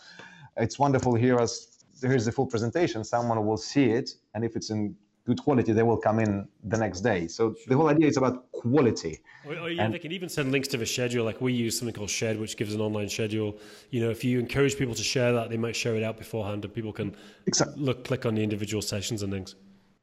It's 0.57 0.79
wonderful. 0.79 1.15
Here 1.15 1.37
is 1.41 1.74
here's 2.01 2.25
the 2.25 2.31
full 2.31 2.47
presentation. 2.47 3.03
Someone 3.03 3.45
will 3.45 3.57
see 3.57 3.85
it, 3.85 4.11
and 4.33 4.43
if 4.43 4.55
it's 4.55 4.69
in 4.69 4.95
good 5.25 5.41
quality, 5.41 5.73
they 5.73 5.83
will 5.83 5.97
come 5.97 6.19
in 6.19 6.47
the 6.63 6.77
next 6.77 7.01
day. 7.01 7.27
So 7.27 7.53
sure. 7.53 7.63
the 7.67 7.75
whole 7.75 7.89
idea 7.89 8.07
is 8.07 8.17
about 8.17 8.51
quality. 8.51 9.19
Or, 9.45 9.57
or 9.57 9.69
yeah, 9.69 9.85
and, 9.85 9.93
they 9.93 9.99
can 9.99 10.11
even 10.11 10.29
send 10.29 10.51
links 10.51 10.67
to 10.69 10.77
the 10.77 10.85
schedule. 10.85 11.25
Like 11.25 11.41
we 11.41 11.53
use 11.53 11.77
something 11.77 11.95
called 11.95 12.09
Sched, 12.09 12.39
which 12.39 12.57
gives 12.57 12.73
an 12.73 12.81
online 12.81 13.09
schedule. 13.09 13.57
You 13.89 14.01
know, 14.01 14.11
if 14.11 14.23
you 14.23 14.39
encourage 14.39 14.77
people 14.77 14.95
to 14.95 15.03
share 15.03 15.33
that, 15.33 15.49
they 15.49 15.57
might 15.57 15.75
share 15.75 15.95
it 15.95 16.03
out 16.03 16.17
beforehand, 16.17 16.63
and 16.63 16.73
people 16.73 16.93
can 16.93 17.15
exactly. 17.47 17.81
look, 17.81 18.05
click 18.05 18.25
on 18.25 18.35
the 18.35 18.43
individual 18.43 18.81
sessions 18.81 19.23
and 19.23 19.31
things. 19.31 19.55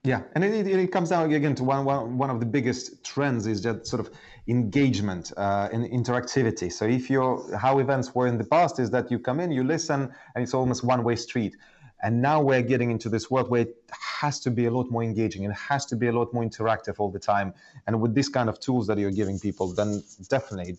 Yeah, 0.04 0.22
and 0.34 0.42
it, 0.42 0.66
it, 0.66 0.90
comes 0.90 1.10
down 1.10 1.30
again 1.30 1.54
to 1.54 1.62
one, 1.62 1.84
one, 1.84 2.18
one 2.18 2.28
of 2.28 2.40
the 2.40 2.46
biggest 2.46 3.04
trends 3.04 3.46
is 3.46 3.60
just 3.60 3.86
sort 3.86 4.00
of 4.00 4.10
engagement 4.48 5.32
uh, 5.36 5.68
and 5.72 5.84
interactivity. 5.84 6.72
So 6.72 6.86
if 6.86 7.08
you're 7.08 7.56
how 7.56 7.78
events 7.78 8.12
were 8.12 8.26
in 8.26 8.36
the 8.36 8.44
past 8.44 8.80
is 8.80 8.90
that 8.90 9.12
you 9.12 9.20
come 9.20 9.38
in, 9.38 9.52
you 9.52 9.62
listen, 9.62 10.12
and 10.34 10.42
it's 10.42 10.54
almost 10.54 10.82
one 10.82 11.04
way 11.04 11.14
street. 11.14 11.56
And 12.02 12.20
now 12.20 12.42
we're 12.42 12.62
getting 12.62 12.90
into 12.90 13.08
this 13.08 13.30
world 13.30 13.48
where 13.48 13.62
it 13.62 13.76
has 14.22 14.40
to 14.40 14.50
be 14.50 14.66
a 14.66 14.70
lot 14.70 14.90
more 14.90 15.04
engaging 15.04 15.44
and 15.44 15.52
it 15.52 15.58
has 15.58 15.86
to 15.86 15.96
be 15.96 16.08
a 16.08 16.12
lot 16.12 16.32
more 16.34 16.44
interactive 16.44 16.96
all 16.98 17.10
the 17.10 17.18
time. 17.18 17.54
And 17.86 18.00
with 18.00 18.14
this 18.14 18.28
kind 18.28 18.48
of 18.48 18.58
tools 18.58 18.86
that 18.88 18.98
you're 18.98 19.12
giving 19.22 19.38
people, 19.38 19.72
then 19.72 20.02
definitely 20.28 20.76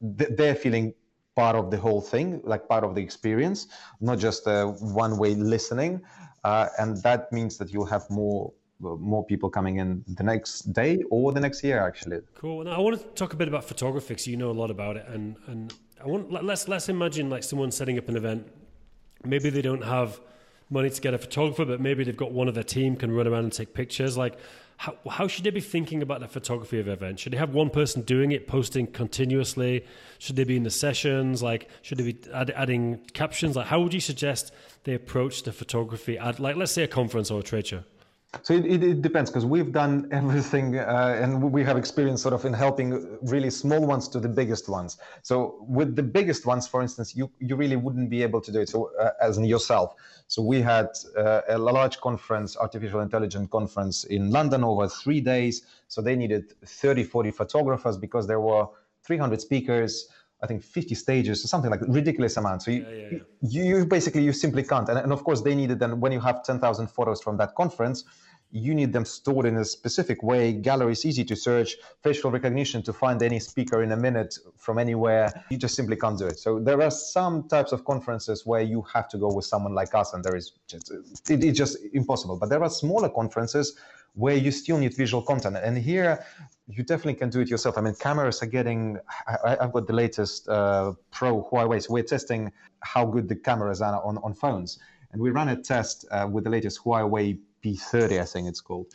they're 0.00 0.54
feeling 0.54 0.94
part 1.34 1.56
of 1.56 1.70
the 1.70 1.76
whole 1.76 2.00
thing, 2.00 2.40
like 2.44 2.68
part 2.68 2.84
of 2.84 2.94
the 2.94 3.02
experience, 3.02 3.68
not 4.00 4.18
just 4.18 4.46
a 4.46 4.66
one-way 4.80 5.34
listening. 5.34 6.02
Uh, 6.44 6.68
and 6.78 7.02
that 7.02 7.32
means 7.32 7.56
that 7.58 7.72
you'll 7.72 7.92
have 7.96 8.08
more 8.10 8.52
more 8.80 9.24
people 9.24 9.48
coming 9.48 9.78
in 9.78 10.04
the 10.06 10.22
next 10.22 10.70
day 10.74 11.02
or 11.10 11.32
the 11.32 11.40
next 11.40 11.64
year 11.64 11.78
actually 11.80 12.18
cool 12.34 12.62
now 12.62 12.72
i 12.72 12.78
want 12.78 12.94
to 12.94 13.06
talk 13.14 13.32
a 13.32 13.36
bit 13.36 13.48
about 13.48 13.64
photography 13.64 14.08
because 14.08 14.26
you 14.26 14.36
know 14.36 14.50
a 14.50 14.58
lot 14.62 14.70
about 14.70 14.98
it 14.98 15.06
and 15.08 15.36
and 15.46 15.72
i 15.98 16.06
want 16.06 16.30
let's 16.30 16.68
let's 16.68 16.90
imagine 16.90 17.30
like 17.30 17.42
someone 17.42 17.70
setting 17.70 17.96
up 17.96 18.06
an 18.10 18.18
event 18.18 18.46
maybe 19.24 19.50
they 19.50 19.62
don't 19.62 19.84
have 19.84 20.20
money 20.70 20.90
to 20.90 21.00
get 21.00 21.14
a 21.14 21.18
photographer, 21.18 21.64
but 21.64 21.80
maybe 21.80 22.04
they've 22.04 22.16
got 22.16 22.32
one 22.32 22.48
of 22.48 22.54
their 22.54 22.64
team 22.64 22.96
can 22.96 23.12
run 23.12 23.26
around 23.26 23.44
and 23.44 23.52
take 23.52 23.72
pictures. 23.74 24.16
Like, 24.16 24.38
how, 24.78 24.94
how 25.08 25.26
should 25.26 25.44
they 25.44 25.50
be 25.50 25.60
thinking 25.60 26.02
about 26.02 26.20
the 26.20 26.28
photography 26.28 26.78
of 26.78 26.88
events? 26.88 27.22
Should 27.22 27.32
they 27.32 27.38
have 27.38 27.54
one 27.54 27.70
person 27.70 28.02
doing 28.02 28.32
it, 28.32 28.46
posting 28.46 28.86
continuously? 28.86 29.86
Should 30.18 30.36
they 30.36 30.44
be 30.44 30.56
in 30.56 30.64
the 30.64 30.70
sessions? 30.70 31.42
Like, 31.42 31.68
should 31.82 31.98
they 31.98 32.12
be 32.12 32.18
add, 32.32 32.50
adding 32.50 32.98
captions? 33.14 33.56
Like, 33.56 33.66
how 33.66 33.80
would 33.80 33.94
you 33.94 34.00
suggest 34.00 34.52
they 34.84 34.94
approach 34.94 35.44
the 35.44 35.52
photography 35.52 36.18
at, 36.18 36.40
like, 36.40 36.56
let's 36.56 36.72
say 36.72 36.82
a 36.82 36.88
conference 36.88 37.30
or 37.30 37.40
a 37.40 37.42
trade 37.42 37.66
show? 37.66 37.84
So 38.42 38.54
it, 38.54 38.64
it, 38.66 38.82
it, 38.82 39.02
depends 39.02 39.30
because 39.30 39.44
we've 39.44 39.72
done 39.72 40.08
everything 40.12 40.78
uh, 40.78 41.18
and 41.20 41.42
we 41.52 41.62
have 41.64 41.76
experience 41.76 42.22
sort 42.22 42.34
of 42.34 42.44
in 42.44 42.52
helping 42.52 43.18
really 43.22 43.50
small 43.50 43.84
ones 43.86 44.08
to 44.08 44.20
the 44.20 44.28
biggest 44.28 44.68
ones. 44.68 44.98
So 45.22 45.64
with 45.68 45.96
the 45.96 46.02
biggest 46.02 46.46
ones, 46.46 46.66
for 46.66 46.82
instance, 46.82 47.14
you, 47.14 47.30
you 47.38 47.56
really 47.56 47.76
wouldn't 47.76 48.10
be 48.10 48.22
able 48.22 48.40
to 48.40 48.52
do 48.52 48.60
it 48.60 48.68
so, 48.68 48.90
uh, 49.00 49.10
as 49.20 49.38
in 49.38 49.44
yourself. 49.44 49.94
So 50.28 50.42
we 50.42 50.60
had 50.60 50.88
uh, 51.16 51.42
a 51.48 51.58
large 51.58 52.00
conference, 52.00 52.56
artificial 52.56 53.00
intelligence 53.00 53.48
conference 53.50 54.04
in 54.04 54.30
London 54.30 54.64
over 54.64 54.88
three 54.88 55.20
days. 55.20 55.62
So 55.88 56.02
they 56.02 56.16
needed 56.16 56.54
30, 56.64 57.04
40 57.04 57.30
photographers 57.30 57.96
because 57.96 58.26
there 58.26 58.40
were 58.40 58.66
300 59.04 59.40
speakers, 59.40 60.08
I 60.42 60.46
think 60.46 60.62
50 60.62 60.94
stages 60.94 61.44
or 61.44 61.48
something 61.48 61.70
like 61.70 61.80
ridiculous 61.88 62.36
amount. 62.36 62.62
So 62.62 62.70
you, 62.70 62.82
yeah, 62.82 62.94
yeah, 62.94 63.08
yeah. 63.12 63.18
you, 63.40 63.78
you, 63.78 63.86
basically, 63.86 64.22
you 64.22 64.32
simply 64.32 64.62
can't. 64.62 64.88
And, 64.88 64.98
and 64.98 65.12
of 65.12 65.24
course 65.24 65.40
they 65.42 65.54
needed 65.54 65.78
then 65.78 66.00
when 66.00 66.12
you 66.12 66.20
have 66.20 66.42
10,000 66.42 66.88
photos 66.88 67.22
from 67.22 67.36
that 67.38 67.54
conference, 67.54 68.04
you 68.50 68.74
need 68.74 68.92
them 68.92 69.04
stored 69.04 69.46
in 69.46 69.56
a 69.56 69.64
specific 69.64 70.22
way. 70.22 70.52
Gallery 70.52 70.92
is 70.92 71.04
easy 71.04 71.24
to 71.24 71.36
search, 71.36 71.76
facial 72.02 72.30
recognition 72.30 72.82
to 72.84 72.92
find 72.92 73.22
any 73.22 73.40
speaker 73.40 73.82
in 73.82 73.92
a 73.92 73.96
minute 73.96 74.38
from 74.56 74.78
anywhere. 74.78 75.44
You 75.50 75.58
just 75.58 75.74
simply 75.74 75.96
can't 75.96 76.18
do 76.18 76.26
it. 76.26 76.38
So 76.38 76.60
there 76.60 76.80
are 76.82 76.90
some 76.90 77.48
types 77.48 77.72
of 77.72 77.84
conferences 77.84 78.46
where 78.46 78.62
you 78.62 78.82
have 78.94 79.08
to 79.10 79.18
go 79.18 79.32
with 79.32 79.44
someone 79.44 79.74
like 79.74 79.94
us, 79.94 80.14
and 80.14 80.24
there 80.24 80.36
is 80.36 80.52
just, 80.68 80.90
it, 81.28 81.44
it's 81.44 81.58
just 81.58 81.78
impossible. 81.92 82.36
But 82.36 82.48
there 82.48 82.62
are 82.62 82.70
smaller 82.70 83.08
conferences 83.08 83.76
where 84.14 84.36
you 84.36 84.50
still 84.50 84.78
need 84.78 84.94
visual 84.96 85.22
content. 85.22 85.56
And 85.62 85.76
here, 85.76 86.24
you 86.68 86.82
definitely 86.82 87.14
can 87.14 87.30
do 87.30 87.40
it 87.40 87.48
yourself. 87.48 87.76
I 87.76 87.82
mean, 87.82 87.94
cameras 87.94 88.42
are 88.42 88.46
getting. 88.46 88.98
I, 89.26 89.56
have 89.60 89.72
got 89.72 89.86
the 89.86 89.92
latest 89.92 90.48
uh, 90.48 90.94
Pro 91.10 91.42
Huawei, 91.50 91.82
so 91.82 91.92
we're 91.92 92.02
testing 92.02 92.50
how 92.80 93.04
good 93.04 93.28
the 93.28 93.36
cameras 93.36 93.82
are 93.82 94.02
on, 94.02 94.18
on 94.18 94.34
phones. 94.34 94.78
And 95.12 95.22
we 95.22 95.30
ran 95.30 95.48
a 95.48 95.56
test 95.56 96.06
uh, 96.10 96.28
with 96.30 96.44
the 96.44 96.50
latest 96.50 96.82
Huawei 96.82 97.38
P30, 97.66 98.20
I 98.20 98.24
think 98.24 98.48
it's 98.48 98.60
called. 98.60 98.86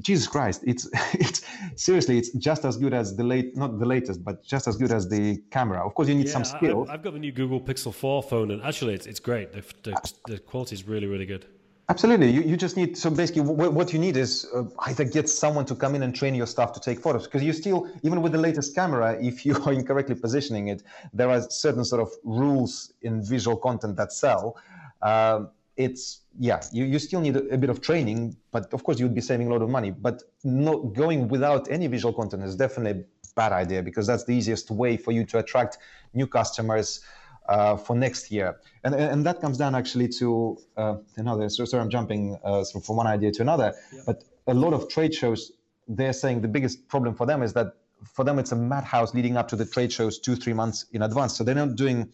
Jesus 0.00 0.26
Christ, 0.26 0.62
it's 0.64 0.88
it's 1.14 1.42
seriously, 1.76 2.18
it's 2.18 2.30
just 2.30 2.64
as 2.64 2.76
good 2.76 2.94
as 2.94 3.16
the 3.16 3.24
late, 3.24 3.56
not 3.56 3.78
the 3.78 3.86
latest, 3.86 4.24
but 4.24 4.44
just 4.44 4.68
as 4.68 4.76
good 4.76 4.92
as 4.92 5.08
the 5.08 5.42
camera. 5.50 5.84
Of 5.84 5.94
course, 5.94 6.08
you 6.08 6.14
need 6.14 6.26
yeah, 6.26 6.32
some 6.32 6.44
skill. 6.44 6.86
I've 6.88 7.02
got 7.02 7.12
the 7.14 7.18
new 7.18 7.32
Google 7.32 7.60
Pixel 7.60 7.92
4 7.92 8.22
phone, 8.22 8.50
and 8.50 8.62
actually, 8.62 8.94
it's 8.94 9.06
it's 9.06 9.20
great. 9.20 9.52
The 9.52 9.64
the, 9.82 10.12
the 10.26 10.38
quality 10.38 10.74
is 10.74 10.86
really 10.86 11.06
really 11.06 11.26
good. 11.26 11.46
Absolutely. 11.88 12.30
You, 12.30 12.42
you 12.42 12.56
just 12.56 12.76
need, 12.76 12.96
so 12.96 13.10
basically 13.10 13.42
what, 13.42 13.72
what 13.74 13.92
you 13.92 13.98
need 13.98 14.16
is 14.16 14.46
uh, 14.54 14.62
either 14.86 15.04
get 15.04 15.28
someone 15.28 15.66
to 15.66 15.74
come 15.74 15.94
in 15.94 16.04
and 16.04 16.14
train 16.14 16.34
your 16.34 16.46
staff 16.46 16.72
to 16.72 16.80
take 16.80 17.00
photos 17.00 17.24
because 17.24 17.42
you 17.42 17.52
still, 17.52 17.88
even 18.02 18.22
with 18.22 18.32
the 18.32 18.38
latest 18.38 18.74
camera, 18.74 19.18
if 19.20 19.44
you 19.44 19.56
are 19.66 19.72
incorrectly 19.72 20.14
positioning 20.14 20.68
it, 20.68 20.84
there 21.12 21.28
are 21.28 21.42
certain 21.50 21.84
sort 21.84 22.00
of 22.00 22.10
rules 22.24 22.94
in 23.02 23.22
visual 23.22 23.56
content 23.56 23.96
that 23.96 24.12
sell. 24.12 24.56
Um, 25.02 25.50
it's, 25.76 26.20
yeah, 26.38 26.62
you, 26.72 26.84
you 26.84 26.98
still 26.98 27.20
need 27.20 27.36
a, 27.36 27.54
a, 27.54 27.58
bit 27.58 27.70
of 27.70 27.80
training, 27.80 28.36
but 28.50 28.72
of 28.74 28.84
course 28.84 28.98
you 28.98 29.06
would 29.06 29.14
be 29.14 29.20
saving 29.20 29.46
a 29.46 29.50
lot 29.50 29.62
of 29.62 29.70
money. 29.70 29.90
But 29.90 30.22
not 30.44 30.94
going 30.94 31.28
without 31.28 31.70
any 31.70 31.86
visual 31.86 32.12
content 32.12 32.44
is 32.44 32.56
definitely 32.56 33.02
a 33.02 33.04
bad 33.34 33.52
idea 33.52 33.82
because 33.82 34.06
that's 34.06 34.24
the 34.24 34.34
easiest 34.34 34.70
way 34.70 34.96
for 34.96 35.12
you 35.12 35.24
to 35.26 35.38
attract 35.38 35.78
new 36.14 36.26
customers 36.26 37.00
uh, 37.48 37.76
for 37.76 37.96
next 37.96 38.30
year. 38.30 38.60
And, 38.84 38.94
and 38.94 39.26
that 39.26 39.40
comes 39.40 39.58
down 39.58 39.74
actually 39.74 40.08
to 40.08 40.58
uh, 40.76 40.96
another, 41.16 41.48
so 41.48 41.64
sorry, 41.64 41.82
I'm 41.82 41.90
jumping 41.90 42.38
uh, 42.44 42.64
from 42.64 42.96
one 42.96 43.06
idea 43.06 43.32
to 43.32 43.42
another, 43.42 43.74
yeah. 43.92 44.02
but 44.06 44.24
a 44.46 44.54
lot 44.54 44.72
of 44.72 44.88
trade 44.88 45.14
shows, 45.14 45.52
they're 45.88 46.12
saying 46.12 46.40
the 46.42 46.48
biggest 46.48 46.88
problem 46.88 47.14
for 47.14 47.26
them 47.26 47.42
is 47.42 47.52
that 47.54 47.74
for 48.04 48.24
them 48.24 48.38
it's 48.38 48.52
a 48.52 48.56
madhouse 48.56 49.14
leading 49.14 49.36
up 49.36 49.48
to 49.48 49.56
the 49.56 49.64
trade 49.64 49.92
shows 49.92 50.18
two, 50.18 50.36
three 50.36 50.52
months 50.52 50.86
in 50.92 51.02
advance. 51.02 51.36
So 51.36 51.44
they're 51.44 51.54
not 51.54 51.76
doing 51.76 52.12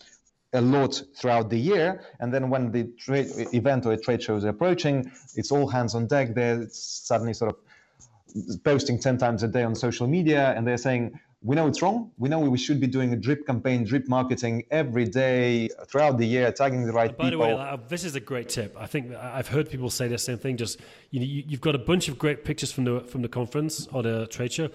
a 0.53 0.61
lot 0.61 1.03
throughout 1.15 1.51
the 1.51 1.59
year. 1.59 2.03
And 2.21 2.33
then 2.33 2.51
when 2.51 2.73
the 2.73 2.85
trade 2.99 3.29
event 3.53 3.87
or 3.87 3.93
a 3.93 3.97
trade 3.99 4.23
show 4.23 4.37
is 4.37 4.45
approaching, 4.45 5.11
it's 5.35 5.53
all 5.53 5.67
hands 5.67 5.95
on 5.95 6.07
deck. 6.07 6.35
They're 6.35 6.67
suddenly 6.71 7.35
sort 7.35 7.55
of 7.55 8.63
posting 8.65 8.99
10 8.99 9.19
times 9.19 9.43
a 9.43 9.49
day 9.49 9.63
on 9.63 9.75
social 9.75 10.07
media 10.07 10.55
and 10.57 10.67
they're 10.67 10.79
saying, 10.79 11.19
we 11.41 11.55
know 11.55 11.69
it's 11.69 11.81
wrong. 11.83 12.11
We 12.19 12.29
know 12.29 12.41
we 12.41 12.59
should 12.59 12.81
be 12.81 12.89
doing 12.89 13.13
a 13.13 13.17
drip 13.17 13.47
campaign, 13.47 13.85
drip 13.85 14.09
marketing 14.09 14.65
every 14.73 15.05
day 15.05 15.69
throughout 15.87 16.19
the 16.19 16.27
year, 16.27 16.51
tagging 16.51 16.85
the 16.85 16.93
right 16.93 17.17
By 17.17 17.31
people. 17.31 17.41
By 17.41 17.51
the 17.51 17.57
way, 17.57 17.63
uh, 17.63 17.77
this 17.89 18.03
is 18.03 18.17
a 18.17 18.21
great 18.21 18.49
tip. 18.49 18.77
I 18.77 18.87
think 18.87 19.15
I've 19.15 19.47
heard 19.47 19.71
people 19.71 19.89
say 19.89 20.09
the 20.09 20.19
same 20.19 20.39
thing. 20.39 20.57
Just 20.57 20.81
you 21.11 21.21
know, 21.21 21.27
you've 21.27 21.61
got 21.61 21.77
a 21.77 21.79
bunch 21.79 22.09
of 22.09 22.19
great 22.19 22.45
pictures 22.45 22.73
from 22.73 22.85
the 22.85 23.01
from 23.03 23.23
the 23.23 23.29
conference 23.29 23.87
or 23.93 24.03
the 24.03 24.27
trade 24.27 24.53
show. 24.53 24.69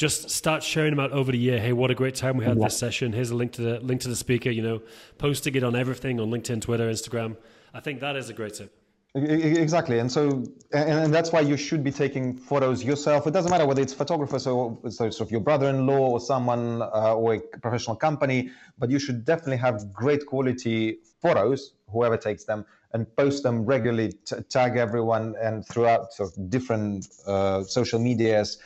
Just 0.00 0.30
start 0.30 0.62
sharing 0.62 0.92
them 0.92 0.98
out 0.98 1.12
over 1.12 1.30
the 1.30 1.36
year. 1.36 1.60
Hey, 1.60 1.74
what 1.74 1.90
a 1.90 1.94
great 1.94 2.14
time 2.14 2.38
we 2.38 2.44
had 2.46 2.56
yeah. 2.56 2.64
this 2.64 2.78
session. 2.78 3.12
Here's 3.12 3.32
a 3.32 3.34
link 3.34 3.52
to 3.52 3.60
the 3.60 3.80
link 3.80 4.00
to 4.00 4.08
the 4.08 4.16
speaker. 4.16 4.48
You 4.48 4.62
know, 4.62 4.82
posting 5.18 5.54
it 5.56 5.62
on 5.62 5.76
everything 5.76 6.18
on 6.20 6.30
LinkedIn, 6.30 6.62
Twitter, 6.62 6.90
Instagram. 6.90 7.36
I 7.74 7.80
think 7.80 8.00
that 8.00 8.16
is 8.16 8.30
a 8.30 8.32
great 8.32 8.54
tip. 8.54 8.74
Exactly, 9.14 9.98
and 9.98 10.10
so 10.10 10.42
and, 10.72 11.12
that's 11.12 11.32
why 11.32 11.40
you 11.40 11.58
should 11.58 11.84
be 11.84 11.92
taking 11.92 12.34
photos 12.34 12.82
yourself. 12.82 13.26
It 13.26 13.32
doesn't 13.32 13.50
matter 13.50 13.66
whether 13.66 13.82
it's 13.82 13.92
photographers 13.92 14.46
or 14.46 14.78
so 14.84 15.10
sort 15.10 15.20
of 15.20 15.30
your 15.30 15.42
brother-in-law 15.42 16.08
or 16.12 16.18
someone 16.18 16.80
uh, 16.80 17.14
or 17.14 17.34
a 17.34 17.40
professional 17.60 17.96
company, 17.96 18.48
but 18.78 18.88
you 18.88 18.98
should 18.98 19.26
definitely 19.26 19.58
have 19.58 19.92
great 19.92 20.24
quality 20.24 21.00
photos, 21.20 21.74
whoever 21.92 22.16
takes 22.16 22.44
them, 22.44 22.64
and 22.94 23.04
post 23.16 23.42
them 23.42 23.66
regularly. 23.66 24.14
T- 24.24 24.36
tag 24.48 24.78
everyone 24.78 25.34
and 25.42 25.66
throughout 25.66 26.14
sort 26.14 26.30
of 26.30 26.48
different 26.48 27.06
uh, 27.26 27.64
social 27.64 27.98
medias, 27.98 28.56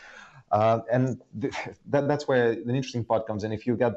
uh, 0.54 0.80
and 0.90 1.20
th- 1.40 1.54
that, 1.92 2.08
that's 2.08 2.26
where 2.26 2.54
the 2.54 2.74
interesting 2.80 3.04
part 3.04 3.26
comes 3.26 3.44
in. 3.44 3.52
If 3.52 3.66
you 3.66 3.76
get 3.76 3.94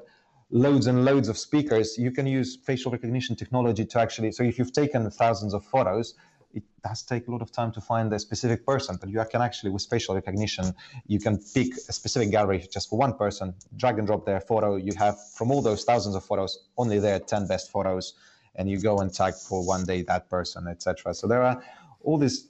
loads 0.50 0.88
and 0.88 1.06
loads 1.06 1.28
of 1.30 1.38
speakers, 1.38 1.98
you 1.98 2.12
can 2.12 2.26
use 2.26 2.58
facial 2.70 2.92
recognition 2.92 3.36
technology 3.36 3.86
to 3.86 4.00
actually. 4.00 4.32
So 4.32 4.44
if 4.44 4.58
you've 4.58 4.74
taken 4.74 5.10
thousands 5.12 5.54
of 5.54 5.64
photos 5.66 6.16
it 6.54 6.64
does 6.84 7.04
take 7.04 7.28
a 7.28 7.32
lot 7.32 7.42
of 7.42 7.52
time 7.52 7.72
to 7.74 7.82
find 7.82 8.12
a 8.14 8.20
specific 8.20 8.66
person, 8.66 8.98
but 9.00 9.10
you 9.10 9.24
can 9.30 9.42
actually, 9.42 9.70
with 9.70 9.86
facial 9.90 10.16
recognition, 10.16 10.74
you 11.06 11.20
can 11.20 11.38
pick 11.54 11.74
a 11.76 11.94
specific 11.94 12.32
gallery 12.32 12.68
just 12.72 12.90
for 12.90 12.98
one 12.98 13.14
person, 13.14 13.54
drag 13.76 13.98
and 14.00 14.08
drop 14.08 14.26
their 14.26 14.42
photo. 14.42 14.76
You 14.76 14.94
have 14.98 15.16
from 15.34 15.52
all 15.52 15.62
those 15.62 15.84
thousands 15.84 16.16
of 16.16 16.24
photos, 16.24 16.58
only 16.78 17.00
their 17.00 17.20
10 17.20 17.48
best 17.48 17.72
photos, 17.72 18.14
and 18.56 18.70
you 18.70 18.80
go 18.80 18.98
and 19.00 19.14
tag 19.14 19.36
for 19.36 19.66
one 19.66 19.86
day 19.86 20.02
that 20.04 20.30
person, 20.30 20.68
etc. 20.68 21.14
So 21.14 21.28
there 21.28 21.44
are 21.44 21.62
all 22.02 22.18
this, 22.18 22.48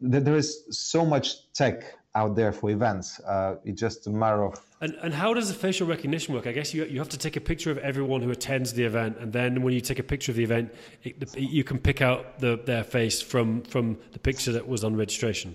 there 0.00 0.36
is 0.36 0.64
so 0.70 1.04
much 1.04 1.52
tech 1.52 1.82
out 2.14 2.34
there 2.34 2.52
for 2.52 2.70
events. 2.70 3.20
Uh, 3.20 3.56
it's 3.64 3.80
just 3.80 4.06
a 4.06 4.10
matter 4.10 4.44
of. 4.44 4.60
And, 4.80 4.94
and 5.02 5.14
how 5.14 5.34
does 5.34 5.48
the 5.48 5.54
facial 5.54 5.86
recognition 5.86 6.34
work? 6.34 6.46
I 6.46 6.52
guess 6.52 6.74
you, 6.74 6.84
you 6.84 6.98
have 6.98 7.08
to 7.10 7.18
take 7.18 7.36
a 7.36 7.40
picture 7.40 7.70
of 7.70 7.78
everyone 7.78 8.22
who 8.22 8.30
attends 8.30 8.72
the 8.72 8.84
event, 8.84 9.18
and 9.18 9.32
then 9.32 9.62
when 9.62 9.74
you 9.74 9.80
take 9.80 9.98
a 9.98 10.02
picture 10.02 10.32
of 10.32 10.36
the 10.36 10.44
event, 10.44 10.72
it, 11.04 11.38
you 11.38 11.64
can 11.64 11.78
pick 11.78 12.00
out 12.00 12.38
the, 12.40 12.60
their 12.64 12.82
face 12.82 13.20
from, 13.20 13.62
from 13.62 13.98
the 14.12 14.18
picture 14.18 14.52
that 14.52 14.66
was 14.66 14.82
on 14.82 14.96
registration. 14.96 15.54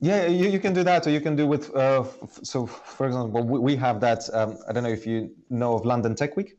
Yeah, 0.00 0.26
you, 0.26 0.48
you 0.48 0.58
can 0.58 0.74
do 0.74 0.84
that, 0.84 1.06
or 1.06 1.10
you 1.10 1.20
can 1.20 1.36
do 1.36 1.46
with. 1.46 1.74
Uh, 1.74 2.04
so, 2.42 2.66
for 2.66 3.06
example, 3.06 3.42
we, 3.42 3.58
we 3.58 3.76
have 3.76 4.00
that. 4.00 4.28
Um, 4.32 4.58
I 4.68 4.72
don't 4.72 4.82
know 4.82 4.90
if 4.90 5.06
you 5.06 5.30
know 5.48 5.74
of 5.74 5.86
London 5.86 6.14
Tech 6.14 6.36
Week. 6.36 6.58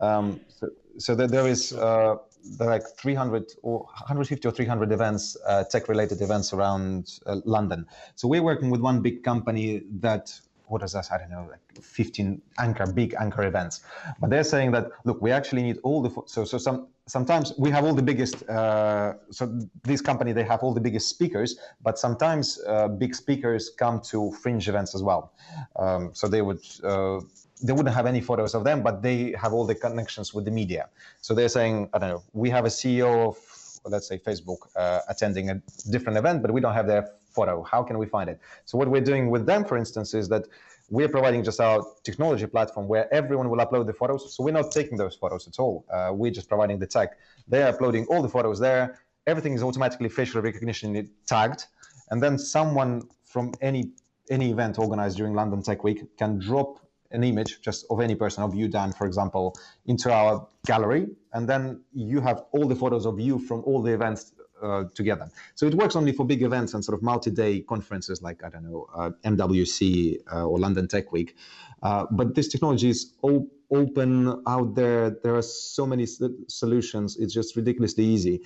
Um, 0.00 0.40
so, 0.48 0.68
so 0.98 1.14
there, 1.14 1.26
there 1.26 1.48
is. 1.48 1.72
Uh, 1.72 2.16
there 2.44 2.68
are 2.68 2.70
like 2.70 2.84
300 2.98 3.52
or 3.62 3.80
150 3.80 4.48
or 4.48 4.50
300 4.50 4.92
events, 4.92 5.36
uh, 5.46 5.64
tech-related 5.64 6.20
events 6.20 6.52
around 6.52 7.18
uh, 7.26 7.40
London. 7.44 7.86
So 8.14 8.28
we're 8.28 8.42
working 8.42 8.70
with 8.70 8.80
one 8.80 9.00
big 9.00 9.22
company 9.22 9.82
that 10.00 10.32
what 10.68 10.82
is 10.82 10.92
that? 10.92 11.10
I 11.10 11.18
don't 11.18 11.30
know, 11.30 11.48
like 11.50 11.82
15 11.82 12.40
anchor, 12.58 12.86
big 12.86 13.14
anchor 13.18 13.44
events. 13.44 13.80
But 14.20 14.30
they're 14.30 14.44
saying 14.44 14.72
that 14.72 14.90
look, 15.04 15.20
we 15.20 15.30
actually 15.30 15.62
need 15.62 15.78
all 15.82 16.02
the 16.02 16.10
so 16.26 16.44
so 16.44 16.58
some 16.58 16.88
sometimes 17.06 17.52
we 17.58 17.70
have 17.70 17.84
all 17.84 17.94
the 17.94 18.02
biggest. 18.02 18.48
Uh, 18.48 19.14
so 19.30 19.60
this 19.82 20.00
company 20.00 20.32
they 20.32 20.44
have 20.44 20.62
all 20.62 20.74
the 20.74 20.80
biggest 20.80 21.08
speakers, 21.08 21.58
but 21.82 21.98
sometimes 21.98 22.60
uh, 22.66 22.88
big 22.88 23.14
speakers 23.14 23.70
come 23.70 24.00
to 24.02 24.30
fringe 24.42 24.68
events 24.68 24.94
as 24.94 25.02
well. 25.02 25.32
Um, 25.76 26.10
so 26.12 26.28
they 26.28 26.42
would 26.42 26.60
uh, 26.84 27.20
they 27.62 27.72
wouldn't 27.72 27.94
have 27.94 28.06
any 28.06 28.20
photos 28.20 28.54
of 28.54 28.64
them, 28.64 28.82
but 28.82 29.02
they 29.02 29.34
have 29.40 29.52
all 29.52 29.66
the 29.66 29.74
connections 29.74 30.32
with 30.34 30.44
the 30.44 30.50
media. 30.50 30.88
So 31.20 31.34
they're 31.34 31.48
saying, 31.48 31.90
I 31.92 31.98
don't 31.98 32.10
know, 32.10 32.22
we 32.32 32.50
have 32.50 32.64
a 32.64 32.68
CEO 32.68 33.28
of, 33.28 33.38
let's 33.84 34.08
say, 34.08 34.18
Facebook 34.18 34.58
uh, 34.76 35.00
attending 35.08 35.50
a 35.50 35.60
different 35.90 36.18
event, 36.18 36.42
but 36.42 36.50
we 36.50 36.60
don't 36.60 36.74
have 36.74 36.86
their 36.86 37.10
photo. 37.30 37.62
How 37.62 37.82
can 37.82 37.98
we 37.98 38.06
find 38.06 38.28
it? 38.30 38.40
So 38.64 38.78
what 38.78 38.88
we're 38.88 39.08
doing 39.12 39.30
with 39.30 39.46
them, 39.46 39.64
for 39.64 39.76
instance, 39.76 40.14
is 40.14 40.28
that 40.28 40.44
we're 40.90 41.08
providing 41.08 41.44
just 41.44 41.60
our 41.60 41.84
technology 42.02 42.46
platform 42.46 42.88
where 42.88 43.12
everyone 43.12 43.50
will 43.50 43.58
upload 43.58 43.86
the 43.86 43.92
photos. 43.92 44.34
So 44.34 44.42
we're 44.42 44.52
not 44.52 44.70
taking 44.70 44.96
those 44.96 45.14
photos 45.14 45.46
at 45.46 45.58
all. 45.58 45.84
Uh, 45.92 46.10
we're 46.14 46.30
just 46.30 46.48
providing 46.48 46.78
the 46.78 46.86
tech. 46.86 47.18
They're 47.46 47.68
uploading 47.68 48.06
all 48.06 48.22
the 48.22 48.28
photos 48.28 48.58
there. 48.58 48.98
Everything 49.26 49.52
is 49.52 49.62
automatically 49.62 50.08
facial 50.08 50.40
recognition 50.40 51.10
tagged, 51.26 51.66
and 52.10 52.22
then 52.22 52.38
someone 52.38 53.02
from 53.26 53.52
any 53.60 53.90
any 54.30 54.50
event 54.50 54.78
organized 54.78 55.16
during 55.16 55.34
London 55.34 55.62
Tech 55.62 55.84
Week 55.84 56.16
can 56.16 56.38
drop 56.38 56.80
an 57.10 57.24
image 57.24 57.60
just 57.60 57.86
of 57.90 58.00
any 58.00 58.14
person 58.14 58.42
of 58.42 58.54
you 58.54 58.68
dan 58.68 58.92
for 58.92 59.06
example 59.06 59.54
into 59.86 60.12
our 60.12 60.46
gallery 60.66 61.06
and 61.32 61.48
then 61.48 61.80
you 61.92 62.20
have 62.20 62.44
all 62.52 62.66
the 62.66 62.76
photos 62.76 63.06
of 63.06 63.18
you 63.18 63.38
from 63.38 63.62
all 63.64 63.82
the 63.82 63.92
events 63.92 64.32
uh, 64.62 64.84
together. 64.94 65.30
So 65.54 65.66
it 65.66 65.74
works 65.74 65.94
only 65.96 66.12
for 66.12 66.26
big 66.26 66.42
events 66.42 66.74
and 66.74 66.84
sort 66.84 66.98
of 66.98 67.02
multi-day 67.02 67.60
conferences 67.60 68.22
like 68.22 68.42
i 68.42 68.48
don't 68.48 68.64
know 68.64 68.88
uh, 68.94 69.10
mwc 69.24 70.16
uh, 70.32 70.44
or 70.44 70.58
london 70.58 70.88
tech 70.88 71.12
week. 71.12 71.36
Uh, 71.82 72.06
but 72.10 72.34
this 72.34 72.48
technology 72.48 72.88
is 72.88 73.14
op- 73.22 73.52
open 73.70 74.42
out 74.46 74.74
there. 74.74 75.10
There 75.10 75.36
are 75.36 75.42
so 75.42 75.86
many 75.86 76.06
solutions. 76.48 77.16
It's 77.16 77.32
just 77.32 77.54
ridiculously 77.54 78.04
easy 78.04 78.40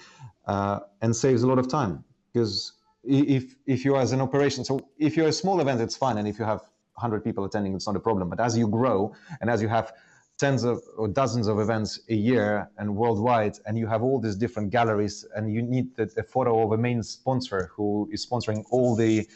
uh, 0.47 0.81
and 1.01 1.15
saves 1.15 1.43
a 1.43 1.47
lot 1.47 1.59
of 1.59 1.69
time. 1.69 2.05
Because 2.33 2.73
if 3.05 3.57
if 3.67 3.85
you 3.85 3.95
are 3.95 4.01
as 4.01 4.13
an 4.13 4.21
operation 4.21 4.65
so 4.65 4.79
if 4.97 5.17
you're 5.17 5.29
a 5.29 5.33
small 5.33 5.61
event 5.61 5.81
it's 5.81 5.97
fine. 5.97 6.19
And 6.19 6.29
if 6.29 6.39
you 6.39 6.45
have 6.45 6.63
100 7.03 7.25
people 7.25 7.45
attending, 7.45 7.75
it's 7.75 7.87
not 7.87 7.97
a 7.97 8.01
problem. 8.01 8.29
But 8.29 8.41
as 8.41 8.57
you 8.57 8.69
grow 8.69 9.15
and 9.41 9.51
as 9.51 9.61
you 9.61 9.69
have 9.69 9.93
tens 10.39 10.65
of 10.65 10.83
or 10.97 11.09
dozens 11.09 11.47
of 11.47 11.59
events 11.61 12.01
a 12.09 12.15
year 12.15 12.71
and 12.79 12.97
worldwide, 12.97 13.59
and 13.67 13.79
you 13.79 13.87
have 13.87 14.03
all 14.03 14.19
these 14.21 14.37
different 14.37 14.71
galleries, 14.71 15.27
and 15.37 15.53
you 15.53 15.63
need 15.63 15.87
a 15.99 16.23
photo 16.23 16.65
of 16.65 16.73
a 16.73 16.79
main 16.79 17.03
sponsor 17.03 17.71
who 17.75 18.09
is 18.13 18.27
sponsoring 18.27 18.65
all 18.71 18.97
the 18.97 19.27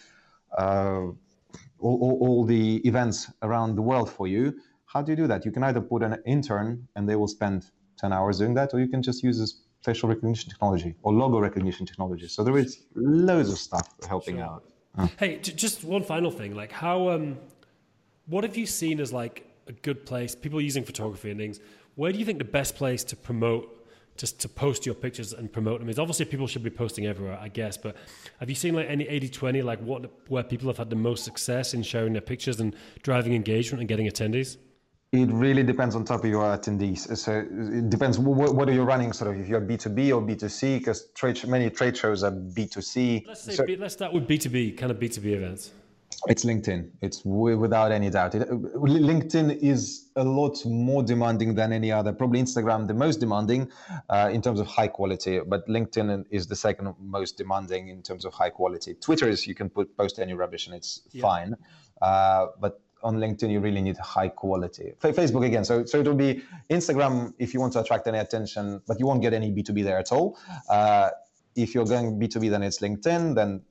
uh, 0.56 1.06
all, 1.78 1.98
all, 2.04 2.18
all, 2.22 2.44
the 2.44 2.76
events 2.86 3.30
around 3.42 3.76
the 3.76 3.82
world 3.82 4.08
for 4.10 4.26
you. 4.26 4.54
How 4.86 5.02
do 5.02 5.12
you 5.12 5.16
do 5.16 5.26
that? 5.26 5.44
You 5.44 5.50
can 5.50 5.62
either 5.62 5.80
put 5.80 6.02
an 6.02 6.16
intern, 6.24 6.88
and 6.94 7.06
they 7.08 7.16
will 7.16 7.28
spend 7.28 7.70
10 7.98 8.12
hours 8.12 8.38
doing 8.38 8.54
that, 8.54 8.72
or 8.72 8.80
you 8.80 8.88
can 8.88 9.02
just 9.02 9.22
use 9.22 9.38
this 9.38 9.60
facial 9.82 10.08
recognition 10.08 10.50
technology 10.50 10.94
or 11.02 11.12
logo 11.12 11.38
recognition 11.38 11.84
technology. 11.86 12.28
So 12.28 12.42
there 12.42 12.56
is 12.56 12.84
loads 12.94 13.50
of 13.50 13.58
stuff 13.58 13.86
helping 14.08 14.36
sure. 14.36 14.44
out. 14.44 14.64
Uh. 14.96 15.08
Hey, 15.18 15.38
just 15.38 15.84
one 15.84 16.02
final 16.02 16.30
thing. 16.30 16.54
Like 16.54 16.72
how, 16.72 17.10
um, 17.10 17.36
what 18.26 18.44
have 18.44 18.56
you 18.56 18.66
seen 18.66 19.00
as 19.00 19.12
like 19.12 19.46
a 19.66 19.72
good 19.72 20.06
place, 20.06 20.34
people 20.34 20.60
using 20.60 20.84
photography 20.84 21.30
and 21.30 21.40
things, 21.40 21.60
where 21.94 22.12
do 22.12 22.18
you 22.18 22.24
think 22.24 22.38
the 22.38 22.44
best 22.44 22.76
place 22.76 23.02
to 23.04 23.16
promote 23.16 23.72
just 24.16 24.40
to 24.40 24.48
post 24.48 24.86
your 24.86 24.94
pictures 24.94 25.32
and 25.34 25.52
promote 25.52 25.80
them 25.80 25.88
is 25.90 25.98
obviously 25.98 26.24
people 26.24 26.46
should 26.46 26.62
be 26.62 26.70
posting 26.70 27.06
everywhere 27.06 27.38
i 27.38 27.48
guess 27.48 27.76
but 27.76 27.94
have 28.40 28.48
you 28.48 28.54
seen 28.54 28.74
like 28.74 28.88
any 28.88 29.04
80-20 29.04 29.62
like 29.62 29.78
what 29.80 30.10
where 30.30 30.42
people 30.42 30.68
have 30.68 30.78
had 30.78 30.88
the 30.88 30.96
most 30.96 31.22
success 31.22 31.74
in 31.74 31.82
sharing 31.82 32.14
their 32.14 32.22
pictures 32.22 32.58
and 32.60 32.74
driving 33.02 33.34
engagement 33.34 33.80
and 33.80 33.88
getting 33.88 34.06
attendees 34.06 34.56
it 35.12 35.30
really 35.30 35.62
depends 35.62 35.94
on 35.94 36.04
top 36.04 36.24
of 36.24 36.30
your 36.30 36.42
attendees. 36.42 37.16
So 37.16 37.38
it 37.38 37.88
depends 37.88 38.18
what, 38.18 38.54
what 38.54 38.68
are 38.68 38.72
you 38.72 38.82
running 38.82 39.12
sort 39.12 39.34
of 39.34 39.40
if 39.40 39.48
you're 39.48 39.60
B2B 39.60 40.14
or 40.14 40.20
B2C 40.20 40.78
because 40.78 41.10
trade, 41.14 41.46
many 41.46 41.70
trade 41.70 41.96
shows 41.96 42.24
are 42.24 42.32
B2C. 42.32 43.26
Let's, 43.26 43.42
say 43.42 43.52
so, 43.54 43.64
let's 43.78 43.94
start 43.94 44.12
with 44.12 44.26
B2B, 44.26 44.76
kind 44.76 44.90
of 44.90 44.98
B2B 44.98 45.26
events. 45.26 45.70
It's 46.28 46.44
LinkedIn. 46.44 46.90
It's 47.02 47.24
without 47.24 47.92
any 47.92 48.10
doubt. 48.10 48.34
It, 48.34 48.48
LinkedIn 48.48 49.58
is 49.62 50.08
a 50.16 50.24
lot 50.24 50.64
more 50.64 51.02
demanding 51.02 51.54
than 51.54 51.72
any 51.72 51.92
other. 51.92 52.12
Probably 52.12 52.40
Instagram 52.40 52.88
the 52.88 52.94
most 52.94 53.20
demanding 53.20 53.70
uh, 54.08 54.30
in 54.32 54.42
terms 54.42 54.58
of 54.58 54.66
high 54.66 54.88
quality, 54.88 55.40
but 55.46 55.66
LinkedIn 55.68 56.24
is 56.30 56.46
the 56.46 56.56
second 56.56 56.94
most 57.00 57.36
demanding 57.36 57.88
in 57.88 58.02
terms 58.02 58.24
of 58.24 58.32
high 58.34 58.50
quality. 58.50 58.94
Twitter 58.94 59.28
is 59.28 59.46
you 59.46 59.54
can 59.54 59.70
put 59.70 59.96
post 59.96 60.18
any 60.18 60.34
rubbish 60.34 60.66
and 60.66 60.74
it's 60.74 61.02
yeah. 61.12 61.22
fine, 61.22 61.54
uh, 62.02 62.46
but 62.60 62.80
on 63.02 63.16
LinkedIn 63.16 63.50
you 63.50 63.60
really 63.60 63.80
need 63.80 63.96
high 63.98 64.28
quality. 64.28 64.94
Facebook 65.00 65.46
again, 65.46 65.64
so 65.64 65.84
so 65.84 66.00
it 66.00 66.06
will 66.06 66.14
be 66.14 66.42
Instagram 66.70 67.32
if 67.38 67.54
you 67.54 67.60
want 67.60 67.72
to 67.74 67.80
attract 67.80 68.06
any 68.08 68.18
attention, 68.18 68.80
but 68.88 68.98
you 68.98 69.06
won't 69.06 69.22
get 69.22 69.32
any 69.32 69.52
B2B 69.52 69.84
there 69.84 69.98
at 69.98 70.10
all. 70.10 70.38
Uh, 70.68 71.10
if 71.54 71.74
you're 71.74 71.86
going 71.86 72.18
B2B, 72.18 72.50
then 72.50 72.62
it's 72.62 72.80
LinkedIn. 72.80 73.34
Then 73.34 73.62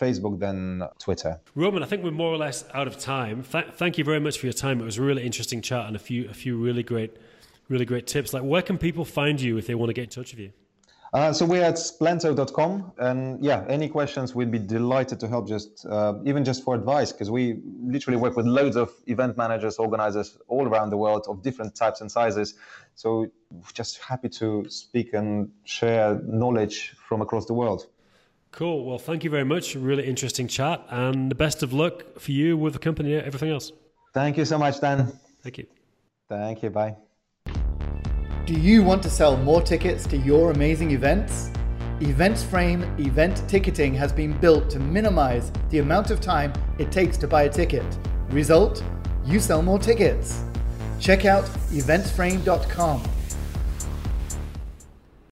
Facebook 0.00 0.38
than 0.38 0.84
Twitter. 0.98 1.40
Roman, 1.54 1.82
I 1.82 1.86
think 1.86 2.02
we're 2.02 2.10
more 2.10 2.32
or 2.32 2.38
less 2.38 2.64
out 2.72 2.86
of 2.86 2.98
time. 2.98 3.42
Th- 3.42 3.66
thank 3.74 3.98
you 3.98 4.04
very 4.04 4.20
much 4.20 4.38
for 4.38 4.46
your 4.46 4.52
time. 4.52 4.80
It 4.80 4.84
was 4.84 4.98
a 4.98 5.02
really 5.02 5.24
interesting 5.24 5.60
chat 5.60 5.86
and 5.86 5.94
a 5.94 5.98
few 5.98 6.28
a 6.28 6.34
few 6.34 6.56
really 6.56 6.82
great 6.82 7.16
really 7.68 7.84
great 7.84 8.06
tips. 8.06 8.34
Like, 8.34 8.42
where 8.42 8.62
can 8.62 8.76
people 8.78 9.04
find 9.04 9.40
you 9.40 9.56
if 9.56 9.66
they 9.66 9.74
want 9.74 9.90
to 9.90 9.94
get 9.94 10.04
in 10.04 10.10
touch 10.10 10.32
with 10.32 10.40
you? 10.40 10.52
Uh, 11.12 11.32
so 11.32 11.44
we're 11.44 11.64
at 11.64 11.74
splento.com 11.74 12.92
and 12.98 13.44
yeah 13.44 13.64
any 13.68 13.88
questions 13.88 14.32
we'd 14.32 14.52
be 14.52 14.60
delighted 14.60 15.18
to 15.18 15.26
help 15.26 15.48
just 15.48 15.84
uh, 15.86 16.14
even 16.24 16.44
just 16.44 16.62
for 16.62 16.72
advice 16.76 17.10
because 17.10 17.28
we 17.28 17.58
literally 17.82 18.16
work 18.16 18.36
with 18.36 18.46
loads 18.46 18.76
of 18.76 18.92
event 19.08 19.36
managers 19.36 19.78
organizers 19.78 20.38
all 20.46 20.68
around 20.68 20.90
the 20.90 20.96
world 20.96 21.26
of 21.28 21.42
different 21.42 21.74
types 21.74 22.00
and 22.00 22.12
sizes 22.12 22.54
so 22.94 23.26
just 23.74 23.98
happy 23.98 24.28
to 24.28 24.64
speak 24.68 25.12
and 25.12 25.50
share 25.64 26.20
knowledge 26.24 26.94
from 27.08 27.20
across 27.20 27.44
the 27.46 27.54
world 27.54 27.88
Cool. 28.52 28.84
Well, 28.84 28.98
thank 28.98 29.24
you 29.24 29.30
very 29.30 29.44
much. 29.44 29.74
Really 29.74 30.06
interesting 30.06 30.48
chat, 30.48 30.84
and 30.90 31.30
the 31.30 31.34
best 31.34 31.62
of 31.62 31.72
luck 31.72 32.18
for 32.18 32.32
you 32.32 32.56
with 32.56 32.72
the 32.72 32.78
company 32.78 33.14
and 33.14 33.24
everything 33.24 33.50
else. 33.50 33.72
Thank 34.12 34.36
you 34.36 34.44
so 34.44 34.58
much, 34.58 34.80
Dan. 34.80 35.12
Thank 35.42 35.58
you. 35.58 35.66
Thank 36.28 36.62
you. 36.62 36.70
Bye. 36.70 36.96
Do 38.46 38.54
you 38.54 38.82
want 38.82 39.02
to 39.04 39.10
sell 39.10 39.36
more 39.36 39.62
tickets 39.62 40.06
to 40.08 40.16
your 40.16 40.50
amazing 40.50 40.90
events? 40.90 41.50
EventsFrame 42.00 42.98
event 42.98 43.44
ticketing 43.46 43.94
has 43.94 44.12
been 44.12 44.36
built 44.38 44.70
to 44.70 44.80
minimize 44.80 45.52
the 45.68 45.78
amount 45.78 46.10
of 46.10 46.20
time 46.20 46.52
it 46.78 46.90
takes 46.90 47.16
to 47.18 47.28
buy 47.28 47.42
a 47.42 47.48
ticket. 47.48 47.84
Result? 48.30 48.82
You 49.24 49.38
sell 49.38 49.62
more 49.62 49.78
tickets. 49.78 50.42
Check 50.98 51.24
out 51.24 51.44
eventsframe.com 51.70 53.02